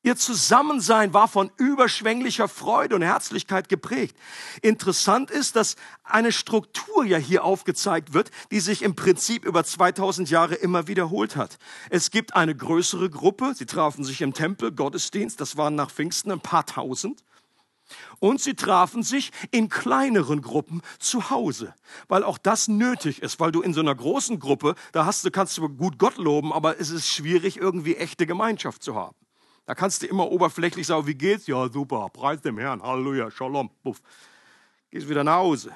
[0.02, 4.16] Ihr Zusammensein war von überschwänglicher Freude und Herzlichkeit geprägt.
[4.62, 10.30] Interessant ist, dass eine Struktur ja hier aufgezeigt wird, die sich im Prinzip über 2000
[10.30, 11.58] Jahre immer wiederholt hat.
[11.90, 16.32] Es gibt eine größere Gruppe, sie trafen sich im Tempel, Gottesdienst, das waren nach Pfingsten
[16.32, 17.22] ein paar tausend.
[18.20, 21.74] Und sie trafen sich in kleineren Gruppen zu Hause,
[22.08, 25.30] weil auch das nötig ist, weil du in so einer großen Gruppe, da hast du,
[25.30, 29.19] kannst du gut Gott loben, aber es ist schwierig, irgendwie echte Gemeinschaft zu haben.
[29.70, 31.46] Da kannst du immer oberflächlich sagen, wie geht's?
[31.46, 34.02] Ja, super, preis dem Herrn, Halleluja, Shalom, puff.
[34.90, 35.70] Gehst wieder nach Hause.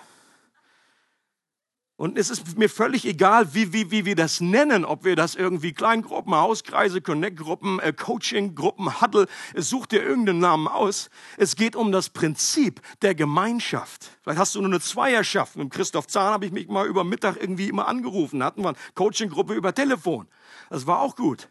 [1.94, 5.36] Und es ist mir völlig egal, wie, wie, wie wir das nennen, ob wir das
[5.36, 11.08] irgendwie Kleingruppen, Hauskreise, Connect-Gruppen, äh, Coaching-Gruppen, Huddle, such dir irgendeinen Namen aus.
[11.36, 14.10] Es geht um das Prinzip der Gemeinschaft.
[14.22, 15.54] Vielleicht hast du nur eine Zweierschaft.
[15.54, 18.40] Mit Christoph Zahn habe ich mich mal über Mittag irgendwie immer angerufen.
[18.40, 20.26] Da hatten wir eine Coaching-Gruppe über Telefon.
[20.68, 21.48] Das war auch gut.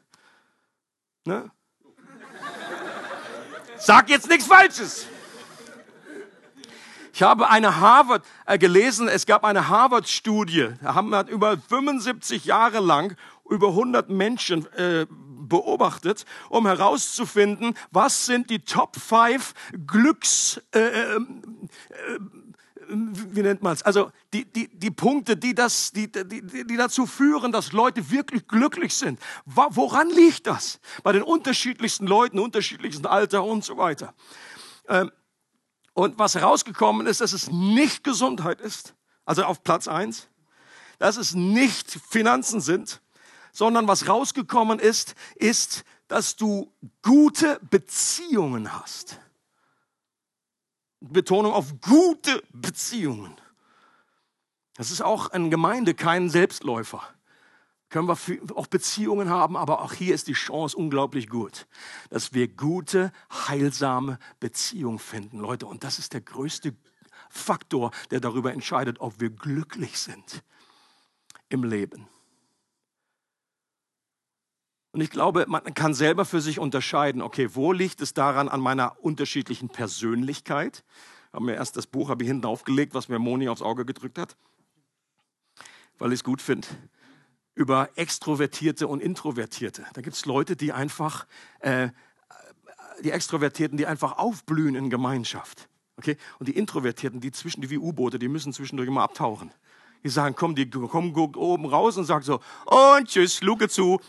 [1.23, 1.49] Ne?
[3.85, 5.07] Sag jetzt nichts Falsches.
[7.11, 12.45] Ich habe eine Harvard äh, gelesen, es gab eine Harvard-Studie, da haben wir über 75
[12.45, 13.17] Jahre lang
[13.49, 19.53] über 100 Menschen äh, beobachtet, um herauszufinden, was sind die Top 5
[19.85, 20.61] Glücks...
[20.73, 21.19] Äh, äh, äh,
[22.93, 23.83] wie nennt man es?
[23.83, 28.47] Also die, die, die Punkte, die, das, die, die, die dazu führen, dass Leute wirklich
[28.47, 29.19] glücklich sind.
[29.45, 30.79] Woran liegt das?
[31.03, 34.13] Bei den unterschiedlichsten Leuten, unterschiedlichsten Alter und so weiter.
[34.87, 35.11] Ähm,
[35.93, 40.27] und was herausgekommen ist, dass es nicht Gesundheit ist, also auf Platz eins,
[40.99, 43.01] dass es nicht Finanzen sind,
[43.51, 49.19] sondern was rausgekommen ist, ist, dass du gute Beziehungen hast.
[51.11, 53.35] Betonung auf gute Beziehungen.
[54.75, 57.01] Das ist auch in Gemeinde kein Selbstläufer.
[57.89, 58.17] Können wir
[58.55, 61.67] auch Beziehungen haben, aber auch hier ist die Chance unglaublich gut,
[62.09, 65.67] dass wir gute, heilsame Beziehungen finden, Leute.
[65.67, 66.75] Und das ist der größte
[67.29, 70.43] Faktor, der darüber entscheidet, ob wir glücklich sind
[71.49, 72.07] im Leben.
[74.93, 78.61] Und ich glaube, man kann selber für sich unterscheiden, okay, wo liegt es daran an
[78.61, 80.85] meiner unterschiedlichen Persönlichkeit?
[81.33, 84.19] Haben mir erst das Buch, habe ich hinten aufgelegt, was mir Moni aufs Auge gedrückt
[84.19, 84.37] hat,
[85.97, 86.67] weil ich es gut finde.
[87.55, 89.83] Über Extrovertierte und Introvertierte.
[89.93, 91.25] Da gibt es Leute, die einfach,
[91.61, 91.89] äh,
[93.03, 95.69] die Extrovertierten, die einfach aufblühen in Gemeinschaft.
[95.97, 96.17] Okay?
[96.37, 99.51] Und die Introvertierten, die zwischen die wie U-Boote, die müssen zwischendurch immer abtauchen.
[100.03, 103.99] Die sagen, komm, die kommen oben raus und sagen so, und tschüss, Luke zu.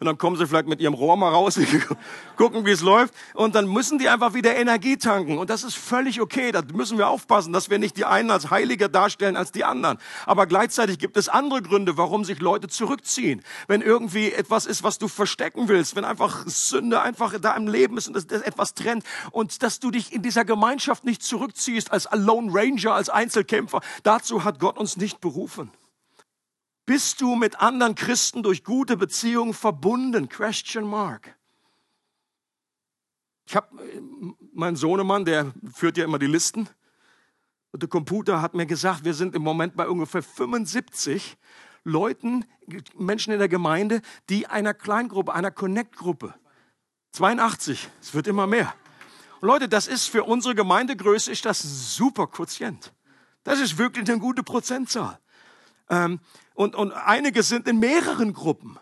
[0.00, 1.58] Und dann kommen sie vielleicht mit ihrem Rohr mal raus,
[2.36, 3.14] gucken, wie es läuft.
[3.34, 5.38] Und dann müssen die einfach wieder Energie tanken.
[5.38, 6.52] Und das ist völlig okay.
[6.52, 9.98] Da müssen wir aufpassen, dass wir nicht die einen als heiliger darstellen als die anderen.
[10.26, 13.42] Aber gleichzeitig gibt es andere Gründe, warum sich Leute zurückziehen.
[13.68, 17.96] Wenn irgendwie etwas ist, was du verstecken willst, wenn einfach Sünde einfach da im Leben
[17.96, 21.90] ist und das, das etwas trennt und dass du dich in dieser Gemeinschaft nicht zurückziehst
[21.90, 23.80] als Lone Ranger, als Einzelkämpfer.
[24.02, 25.70] Dazu hat Gott uns nicht berufen?
[26.84, 30.28] Bist du mit anderen Christen durch gute Beziehungen verbunden?
[30.28, 31.34] Question mark.
[33.46, 33.68] Ich habe
[34.52, 36.68] meinen Sohnemann, der führt ja immer die Listen.
[37.70, 41.38] Und der Computer hat mir gesagt, wir sind im Moment bei ungefähr 75
[41.84, 42.44] Leuten,
[42.96, 46.34] Menschen in der Gemeinde, die einer Kleingruppe, einer Connect-Gruppe,
[47.12, 48.74] 82, es wird immer mehr.
[49.40, 52.92] Und Leute, das ist für unsere Gemeindegröße ist das super Quotient.
[53.44, 55.18] Das ist wirklich eine gute Prozentzahl.
[55.88, 56.20] Ähm,
[56.54, 58.78] und, und einige sind in mehreren Gruppen.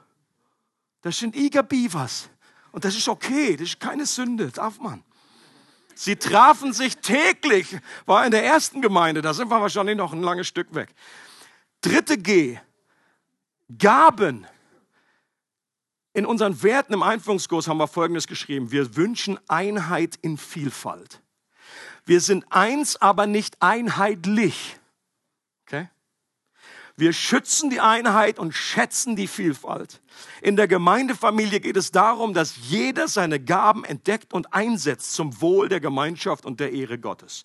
[1.02, 2.28] Das sind Iger Beavers.
[2.72, 5.02] Und das ist okay, das ist keine Sünde, darf man.
[5.94, 10.22] Sie trafen sich täglich, war in der ersten Gemeinde, da sind wir wahrscheinlich noch ein
[10.22, 10.94] langes Stück weg.
[11.80, 12.58] Dritte G,
[13.76, 14.46] Gaben.
[16.12, 18.72] In unseren Werten im Einführungskurs haben wir Folgendes geschrieben.
[18.72, 21.19] Wir wünschen Einheit in Vielfalt.
[22.04, 24.76] Wir sind eins, aber nicht einheitlich.
[25.66, 25.88] Okay?
[27.00, 30.02] Wir schützen die Einheit und schätzen die Vielfalt.
[30.42, 35.70] In der Gemeindefamilie geht es darum, dass jeder seine Gaben entdeckt und einsetzt zum Wohl
[35.70, 37.44] der Gemeinschaft und der Ehre Gottes.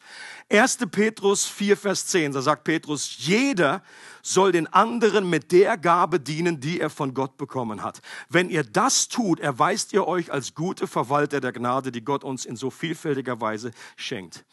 [0.52, 0.80] 1.
[0.92, 3.82] Petrus 4, Vers 10, da sagt Petrus, jeder
[4.22, 8.02] soll den anderen mit der Gabe dienen, die er von Gott bekommen hat.
[8.28, 12.44] Wenn ihr das tut, erweist ihr euch als gute Verwalter der Gnade, die Gott uns
[12.44, 14.44] in so vielfältiger Weise schenkt.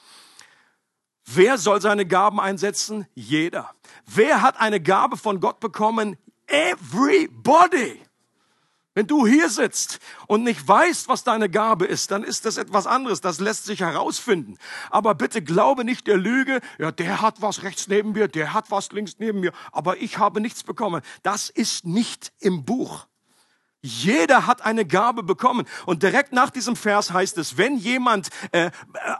[1.24, 3.06] Wer soll seine Gaben einsetzen?
[3.14, 3.70] Jeder.
[4.06, 6.16] Wer hat eine Gabe von Gott bekommen?
[6.46, 8.02] Everybody.
[8.94, 12.86] Wenn du hier sitzt und nicht weißt, was deine Gabe ist, dann ist das etwas
[12.86, 13.22] anderes.
[13.22, 14.58] Das lässt sich herausfinden.
[14.90, 18.70] Aber bitte glaube nicht der Lüge, ja, der hat was rechts neben mir, der hat
[18.70, 21.00] was links neben mir, aber ich habe nichts bekommen.
[21.22, 23.06] Das ist nicht im Buch.
[23.84, 25.66] Jeder hat eine Gabe bekommen.
[25.86, 28.70] Und direkt nach diesem Vers heißt es, wenn jemand, äh, äh,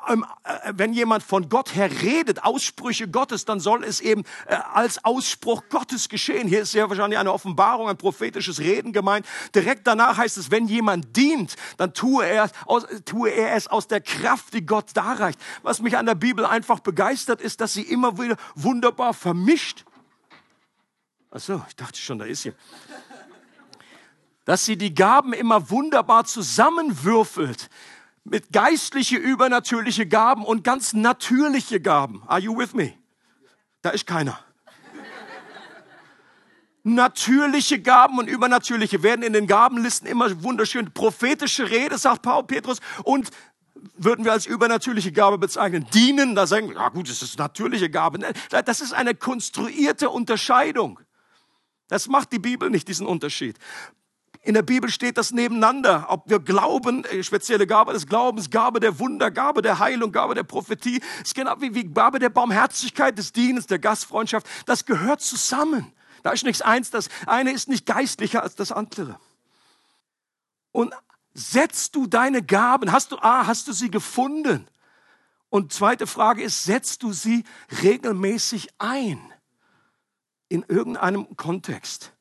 [0.08, 4.54] ähm, äh, wenn jemand von Gott her redet, Aussprüche Gottes, dann soll es eben äh,
[4.72, 6.46] als Ausspruch Gottes geschehen.
[6.46, 9.26] Hier ist sehr wahrscheinlich eine Offenbarung, ein prophetisches Reden gemeint.
[9.52, 13.88] Direkt danach heißt es, wenn jemand dient, dann tue er, aus, tue er es aus
[13.88, 15.40] der Kraft, die Gott darreicht.
[15.64, 19.84] Was mich an der Bibel einfach begeistert, ist, dass sie immer wieder wunderbar vermischt.
[21.32, 22.52] Ach so, ich dachte schon, da ist sie
[24.44, 27.68] dass sie die Gaben immer wunderbar zusammenwürfelt
[28.24, 32.22] mit geistliche, übernatürliche Gaben und ganz natürliche Gaben.
[32.26, 32.94] Are you with me?
[33.82, 34.38] Da ist keiner.
[36.84, 40.92] Natürliche Gaben und übernatürliche werden in den Gabenlisten immer wunderschön.
[40.92, 43.30] Prophetische Rede, sagt Paul Petrus, und
[43.96, 45.86] würden wir als übernatürliche Gabe bezeichnen.
[45.94, 48.18] Dienen, da sagen wir, ja gut, das ist natürliche Gabe.
[48.50, 51.00] Das ist eine konstruierte Unterscheidung.
[51.88, 53.58] Das macht die Bibel nicht, diesen Unterschied.
[54.44, 56.06] In der Bibel steht das nebeneinander.
[56.08, 60.34] Ob wir glauben, äh, spezielle Gabe des Glaubens, Gabe der Wunder, Gabe der Heilung, Gabe
[60.34, 64.46] der Prophetie, ist genau wie, wie Gabe der Barmherzigkeit, des Dienens, der Gastfreundschaft.
[64.66, 65.92] Das gehört zusammen.
[66.24, 66.90] Da ist nichts eins.
[66.90, 69.20] Das eine ist nicht geistlicher als das andere.
[70.72, 70.92] Und
[71.34, 74.66] setzt du deine Gaben, hast du, ah, hast du sie gefunden?
[75.50, 77.44] Und zweite Frage ist, setzt du sie
[77.82, 79.20] regelmäßig ein?
[80.48, 82.12] In irgendeinem Kontext.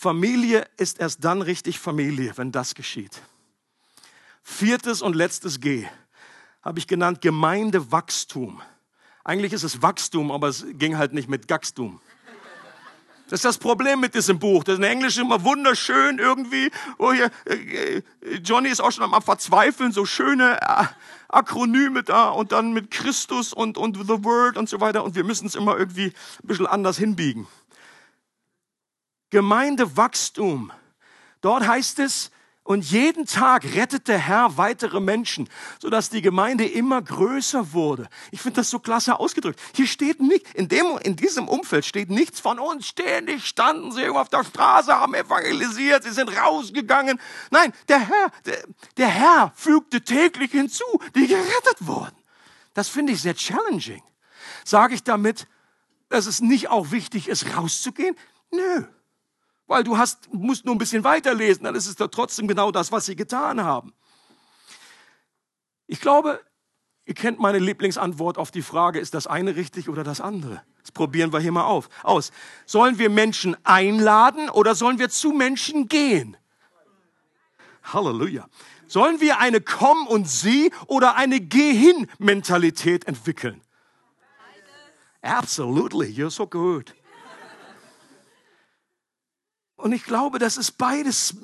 [0.00, 3.20] Familie ist erst dann richtig Familie, wenn das geschieht.
[4.42, 5.86] Viertes und letztes G
[6.62, 8.62] habe ich genannt Gemeindewachstum.
[9.24, 12.00] Eigentlich ist es Wachstum, aber es ging halt nicht mit Gackstum.
[13.28, 14.64] Das ist das Problem mit diesem Buch.
[14.64, 16.70] Das ist in Englisch immer wunderschön irgendwie.
[16.96, 18.00] Oh, hier, äh,
[18.42, 20.84] Johnny ist auch schon am Verzweifeln, so schöne äh,
[21.28, 25.04] Akronyme da und dann mit Christus und, und The Word und so weiter.
[25.04, 26.06] Und wir müssen es immer irgendwie
[26.42, 27.46] ein bisschen anders hinbiegen.
[29.30, 30.72] Gemeindewachstum.
[31.40, 32.30] Dort heißt es,
[32.70, 35.48] und jeden Tag rettet der Herr weitere Menschen,
[35.80, 38.08] sodass die Gemeinde immer größer wurde.
[38.30, 39.58] Ich finde das so klasse ausgedrückt.
[39.74, 42.86] Hier steht nicht, in, dem, in diesem Umfeld steht nichts von uns.
[42.86, 47.18] Ständig standen sie auf der Straße, haben evangelisiert, sie sind rausgegangen.
[47.50, 48.64] Nein, der Herr, der,
[48.98, 50.84] der Herr fügte täglich hinzu,
[51.16, 52.16] die gerettet wurden.
[52.74, 54.02] Das finde ich sehr challenging.
[54.64, 55.48] Sage ich damit,
[56.08, 58.14] dass es nicht auch wichtig ist, rauszugehen?
[58.52, 58.84] Nö
[59.70, 62.90] weil du hast, musst nur ein bisschen weiterlesen, dann ist es doch trotzdem genau das,
[62.90, 63.94] was sie getan haben.
[65.86, 66.40] Ich glaube,
[67.04, 70.60] ihr kennt meine Lieblingsantwort auf die Frage, ist das eine richtig oder das andere?
[70.80, 72.32] Das probieren wir hier mal auf, aus.
[72.66, 76.36] Sollen wir Menschen einladen oder sollen wir zu Menschen gehen?
[77.84, 78.48] Halleluja.
[78.88, 83.60] Sollen wir eine Komm und sieh oder eine Geh hin Mentalität entwickeln?
[85.22, 86.92] Absolutely, you're so good.
[89.80, 91.36] Und ich glaube, dass es beides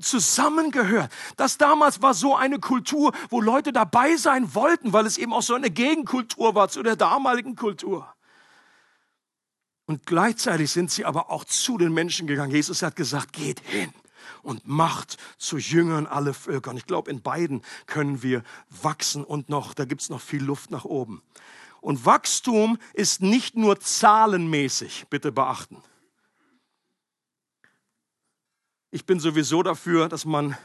[0.00, 1.10] zusammengehört.
[1.36, 5.42] Das damals war so eine Kultur, wo Leute dabei sein wollten, weil es eben auch
[5.42, 8.06] so eine Gegenkultur war zu der damaligen Kultur.
[9.86, 12.52] Und gleichzeitig sind sie aber auch zu den Menschen gegangen.
[12.52, 13.92] Jesus hat gesagt, geht hin
[14.42, 16.70] und macht zu Jüngern alle Völker.
[16.70, 20.70] Und ich glaube, in beiden können wir wachsen und noch, da gibt's noch viel Luft
[20.70, 21.22] nach oben.
[21.80, 25.82] Und Wachstum ist nicht nur zahlenmäßig, bitte beachten.
[28.90, 30.56] Ich bin sowieso dafür, dass man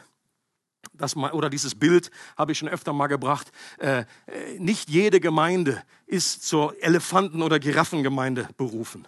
[0.93, 3.51] dass man, oder dieses Bild habe ich schon öfter mal gebracht.
[3.80, 9.07] Äh, äh, nicht jede Gemeinde ist zur Elefanten- oder Giraffengemeinde berufen.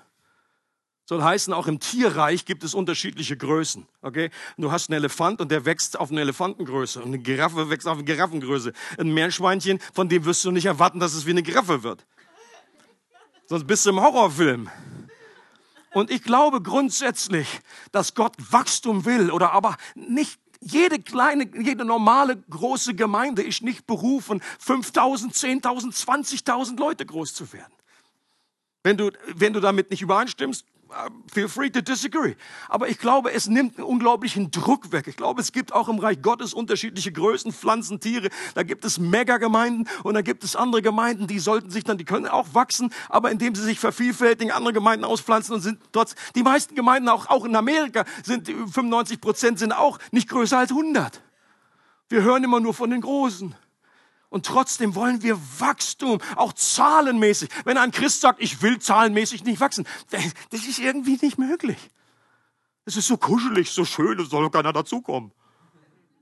[1.06, 3.88] Soll heißen, auch im Tierreich gibt es unterschiedliche Größen.
[4.02, 4.30] Okay?
[4.58, 7.98] Du hast einen Elefant und der wächst auf eine Elefantengröße und eine Giraffe wächst auf
[7.98, 8.74] eine Giraffengröße.
[8.98, 12.06] Ein Meerschweinchen, von dem wirst du nicht erwarten, dass es wie eine Giraffe wird.
[13.46, 14.70] Sonst bist du im Horrorfilm.
[15.94, 17.62] Und ich glaube grundsätzlich,
[17.92, 23.86] dass Gott Wachstum will oder aber nicht jede kleine, jede normale große Gemeinde ist nicht
[23.86, 27.74] berufen, 5000, 10.000, 20.000 Leute groß zu werden.
[28.84, 30.66] Wenn du, wenn du damit nicht übereinstimmst,
[31.32, 32.36] feel free to disagree.
[32.70, 35.08] Aber ich glaube, es nimmt einen unglaublichen Druck weg.
[35.08, 38.30] Ich glaube, es gibt auch im Reich Gottes unterschiedliche Größen, Pflanzen, Tiere.
[38.56, 42.06] Da gibt es Megagemeinden und da gibt es andere Gemeinden, die sollten sich dann, die
[42.06, 46.44] können auch wachsen, aber indem sie sich vervielfältigen, andere Gemeinden auspflanzen und sind trotz, die
[46.44, 51.22] meisten Gemeinden auch, auch in Amerika sind, 95 Prozent sind auch nicht größer als 100.
[52.10, 53.56] Wir hören immer nur von den Großen.
[54.30, 57.50] Und trotzdem wollen wir Wachstum, auch zahlenmäßig.
[57.64, 61.78] Wenn ein Christ sagt, ich will zahlenmäßig nicht wachsen, das ist irgendwie nicht möglich.
[62.86, 65.32] Es ist so kuschelig, so schön, es soll keiner dazukommen.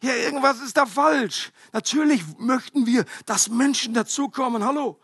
[0.03, 1.51] Ja, irgendwas ist da falsch.
[1.73, 4.63] Natürlich möchten wir, dass Menschen dazukommen.
[4.63, 4.99] Hallo.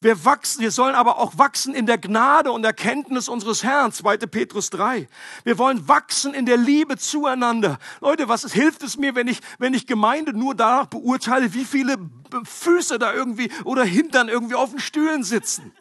[0.00, 4.18] Wir wachsen, wir sollen aber auch wachsen in der Gnade und Erkenntnis unseres Herrn, 2.
[4.18, 5.08] Petrus 3.
[5.44, 7.78] Wir wollen wachsen in der Liebe zueinander.
[8.02, 11.96] Leute, was hilft es mir, wenn ich, wenn ich Gemeinde nur danach beurteile, wie viele
[12.44, 15.72] Füße da irgendwie oder Hintern irgendwie auf den Stühlen sitzen?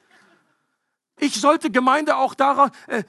[1.19, 3.03] Ich sollte Gemeinde auch daran, äh,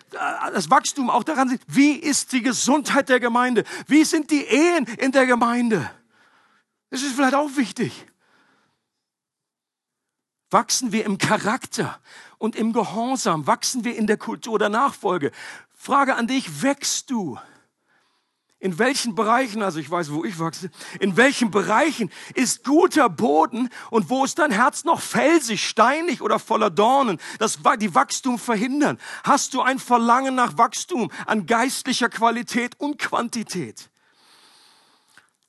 [0.53, 3.65] das Wachstum auch daran sehen, wie ist die Gesundheit der Gemeinde?
[3.87, 5.89] Wie sind die Ehen in der Gemeinde?
[6.91, 8.07] Das ist vielleicht auch wichtig.
[10.51, 11.99] Wachsen wir im Charakter
[12.39, 13.47] und im Gehorsam?
[13.47, 15.33] Wachsen wir in der Kultur der Nachfolge?
[15.75, 17.39] Frage an dich, wächst du?
[18.59, 23.69] In welchen Bereichen, also ich weiß, wo ich wachse, in welchen Bereichen ist guter Boden
[23.91, 28.99] und wo ist dein Herz noch felsig, steinig oder voller Dornen, das die Wachstum verhindern?
[29.25, 33.91] Hast du ein Verlangen nach Wachstum an geistlicher Qualität und Quantität?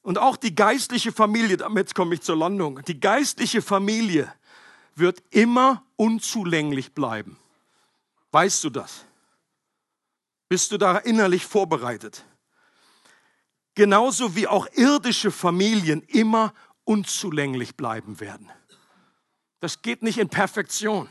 [0.02, 4.32] Und auch die geistliche Familie, damit komme ich zur Landung, die geistliche Familie
[4.98, 7.38] wird immer unzulänglich bleiben.
[8.32, 9.06] Weißt du das?
[10.50, 12.26] Bist du da innerlich vorbereitet?
[13.76, 18.50] Genauso wie auch irdische Familien immer unzulänglich bleiben werden.
[19.60, 21.10] Das geht nicht in Perfektion.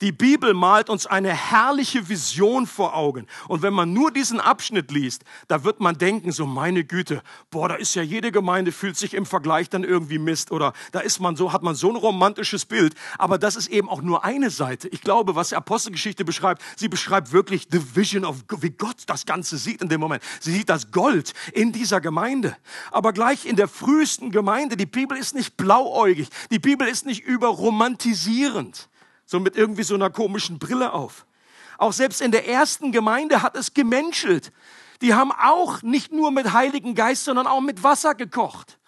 [0.00, 3.26] Die Bibel malt uns eine herrliche Vision vor Augen.
[3.48, 7.20] Und wenn man nur diesen Abschnitt liest, da wird man denken, so meine Güte,
[7.50, 11.00] boah, da ist ja jede Gemeinde fühlt sich im Vergleich dann irgendwie Mist oder da
[11.00, 12.94] ist man so, hat man so ein romantisches Bild.
[13.18, 14.86] Aber das ist eben auch nur eine Seite.
[14.86, 19.26] Ich glaube, was die Apostelgeschichte beschreibt, sie beschreibt wirklich the vision of, wie Gott das
[19.26, 20.22] Ganze sieht in dem Moment.
[20.38, 22.56] Sie sieht das Gold in dieser Gemeinde.
[22.92, 26.28] Aber gleich in der frühesten Gemeinde, die Bibel ist nicht blauäugig.
[26.52, 28.88] Die Bibel ist nicht überromantisierend
[29.28, 31.26] so mit irgendwie so einer komischen Brille auf.
[31.76, 34.52] Auch selbst in der ersten Gemeinde hat es gemenschelt.
[35.02, 38.78] Die haben auch nicht nur mit Heiligen Geist, sondern auch mit Wasser gekocht.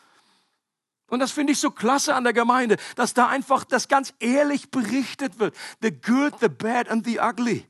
[1.09, 4.71] Und das finde ich so klasse an der Gemeinde, dass da einfach das ganz ehrlich
[4.71, 5.55] berichtet wird.
[5.83, 7.67] The good, the bad and the ugly.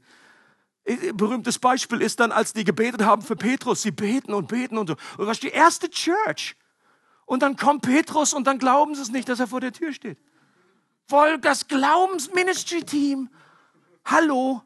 [1.14, 3.82] Berühmtes Beispiel ist dann, als die gebetet haben für Petrus.
[3.82, 4.96] Sie beten und beten und so.
[5.18, 6.56] Und das ist die erste Church.
[7.26, 9.92] Und dann kommt Petrus und dann glauben sie es nicht, dass er vor der Tür
[9.92, 10.18] steht.
[11.40, 13.28] Das Glaubensministry-Team.
[14.04, 14.62] Hallo.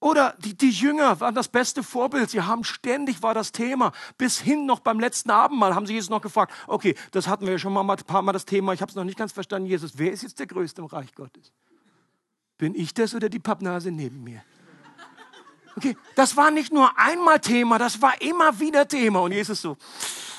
[0.00, 2.28] Oder die, die Jünger waren das beste Vorbild.
[2.28, 3.92] Sie haben ständig war das Thema.
[4.18, 7.52] Bis hin noch beim letzten Abendmahl haben sie Jesus noch gefragt, okay, das hatten wir
[7.52, 8.74] ja schon mal ein paar Mal das Thema.
[8.74, 9.92] Ich habe es noch nicht ganz verstanden, Jesus.
[9.96, 11.52] Wer ist jetzt der Größte im Reich Gottes?
[12.58, 14.42] Bin ich das oder die Pappnase neben mir?
[15.76, 19.20] Okay, das war nicht nur einmal Thema, das war immer wieder Thema.
[19.20, 19.76] Und Jesus so,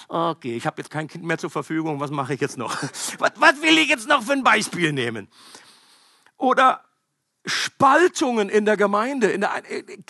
[0.08, 2.82] okay, ich habe jetzt kein Kind mehr zur Verfügung, was mache ich jetzt noch?
[3.20, 5.28] Was, was will ich jetzt noch für ein Beispiel nehmen?
[6.38, 6.84] Oder
[7.46, 9.64] Spaltungen in der Gemeinde, in der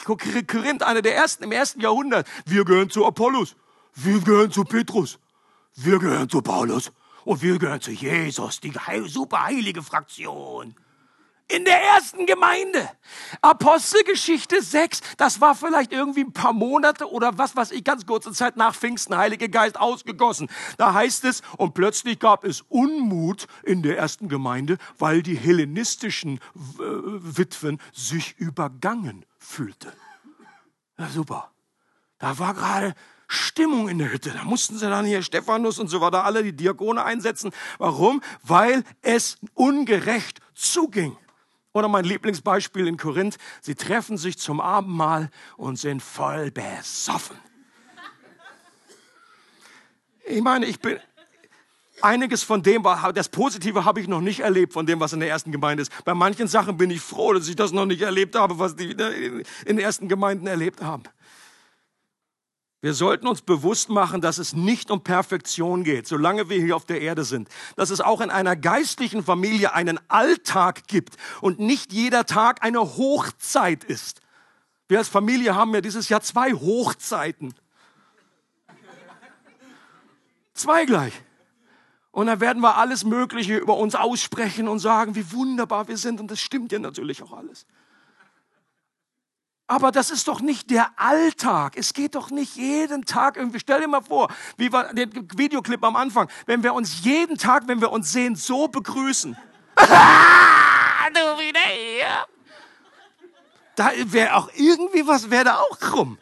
[0.04, 2.28] Korinth, einer der ersten im ersten Jahrhundert.
[2.46, 3.56] Wir gehören zu Apollos,
[3.94, 5.20] wir gehören zu Petrus,
[5.76, 6.92] wir gehören zu Paulus
[7.26, 8.74] und wir gehören zu Jesus, die
[9.06, 10.76] super heilige Fraktion
[11.48, 12.90] in der ersten Gemeinde.
[13.42, 18.32] Apostelgeschichte 6, das war vielleicht irgendwie ein paar Monate oder was weiß ich, ganz kurze
[18.34, 20.50] Zeit nach Pfingsten, Heilige Geist ausgegossen.
[20.78, 26.38] Da heißt es, und plötzlich gab es Unmut in der ersten Gemeinde, weil die hellenistischen
[26.38, 26.40] äh,
[26.80, 29.94] Witwen sich übergangen fühlten.
[30.98, 31.52] Ja, super.
[32.20, 32.96] Da war gerade
[33.28, 34.32] Stimmung in der Hütte.
[34.32, 37.52] Da mussten sie dann hier Stephanus und so weiter alle die Diakone einsetzen.
[37.78, 38.22] Warum?
[38.44, 41.18] Weil es ungerecht zuging.
[41.78, 47.38] Oder mein Lieblingsbeispiel in Korinth, sie treffen sich zum Abendmahl und sind voll besoffen.
[50.26, 50.98] Ich meine, ich bin,
[52.02, 52.82] einiges von dem,
[53.14, 55.92] das Positive habe ich noch nicht erlebt von dem, was in der ersten Gemeinde ist.
[56.04, 58.90] Bei manchen Sachen bin ich froh, dass ich das noch nicht erlebt habe, was die
[58.94, 61.04] in den ersten Gemeinden erlebt haben.
[62.82, 66.86] Wir sollten uns bewusst machen, dass es nicht um Perfektion geht, solange wir hier auf
[66.86, 67.50] der Erde sind.
[67.76, 72.82] Dass es auch in einer geistlichen Familie einen Alltag gibt und nicht jeder Tag eine
[72.82, 74.22] Hochzeit ist.
[74.88, 77.54] Wir als Familie haben ja dieses Jahr zwei Hochzeiten.
[80.54, 81.14] Zwei gleich.
[82.12, 86.20] Und dann werden wir alles Mögliche über uns aussprechen und sagen, wie wunderbar wir sind.
[86.20, 87.66] Und das stimmt ja natürlich auch alles.
[89.68, 91.74] Aber das ist doch nicht der Alltag.
[91.76, 93.60] Es geht doch nicht jeden Tag irgendwie.
[93.60, 97.68] Stell dir mal vor, wie war der Videoclip am Anfang, wenn wir uns jeden Tag,
[97.68, 99.36] wenn wir uns sehen, so begrüßen.
[99.76, 102.26] du wieder hier.
[103.76, 106.18] Da wäre auch irgendwie was, wäre da auch krumm.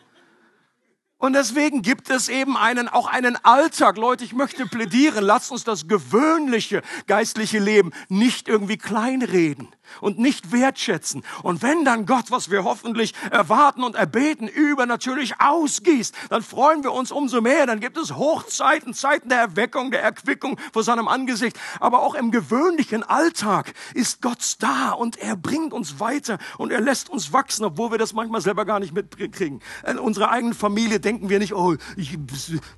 [1.18, 3.98] Und deswegen gibt es eben einen, auch einen Alltag.
[3.98, 9.70] Leute, ich möchte plädieren, lasst uns das gewöhnliche geistliche Leben nicht irgendwie kleinreden
[10.02, 11.24] und nicht wertschätzen.
[11.44, 16.92] Und wenn dann Gott, was wir hoffentlich erwarten und erbeten, übernatürlich ausgießt, dann freuen wir
[16.92, 17.66] uns umso mehr.
[17.66, 21.58] Dann gibt es Hochzeiten, Zeiten der Erweckung, der Erquickung vor seinem Angesicht.
[21.80, 26.82] Aber auch im gewöhnlichen Alltag ist Gott da und er bringt uns weiter und er
[26.82, 29.62] lässt uns wachsen, obwohl wir das manchmal selber gar nicht mitkriegen.
[29.88, 32.18] In unserer eigenen Familie denken wir nicht, oh, ich,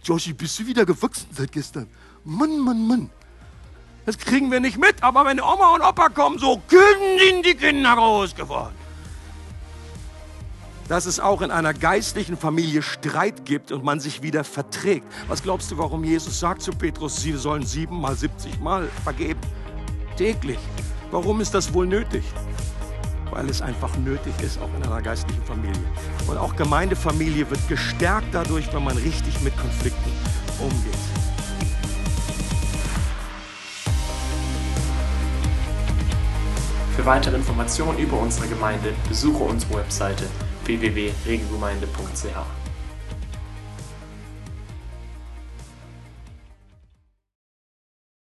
[0.03, 1.88] Joshi, bist du wieder gewachsen seit gestern?
[2.24, 3.10] Mann, Mann, Mann.
[4.08, 7.93] Das kriegen wir nicht mit, aber wenn Oma und Opa kommen, so sind die Kinder
[7.93, 8.74] groß geworden.
[10.88, 15.05] Dass es auch in einer geistlichen Familie Streit gibt und man sich wieder verträgt.
[15.28, 19.41] Was glaubst du, warum Jesus sagt zu Petrus, sie sollen sieben mal siebzig Mal vergeben?
[20.16, 20.60] Täglich.
[21.12, 22.24] Warum ist das wohl nötig?
[23.32, 25.84] Weil es einfach nötig ist, auch in einer geistlichen Familie.
[26.28, 30.12] Und auch Gemeindefamilie wird gestärkt dadurch, wenn man richtig mit Konflikten
[30.62, 31.26] umgeht.
[36.98, 40.24] Für weitere Informationen über unsere Gemeinde besuche unsere Webseite
[40.66, 42.66] www.regelgemeinde.ch.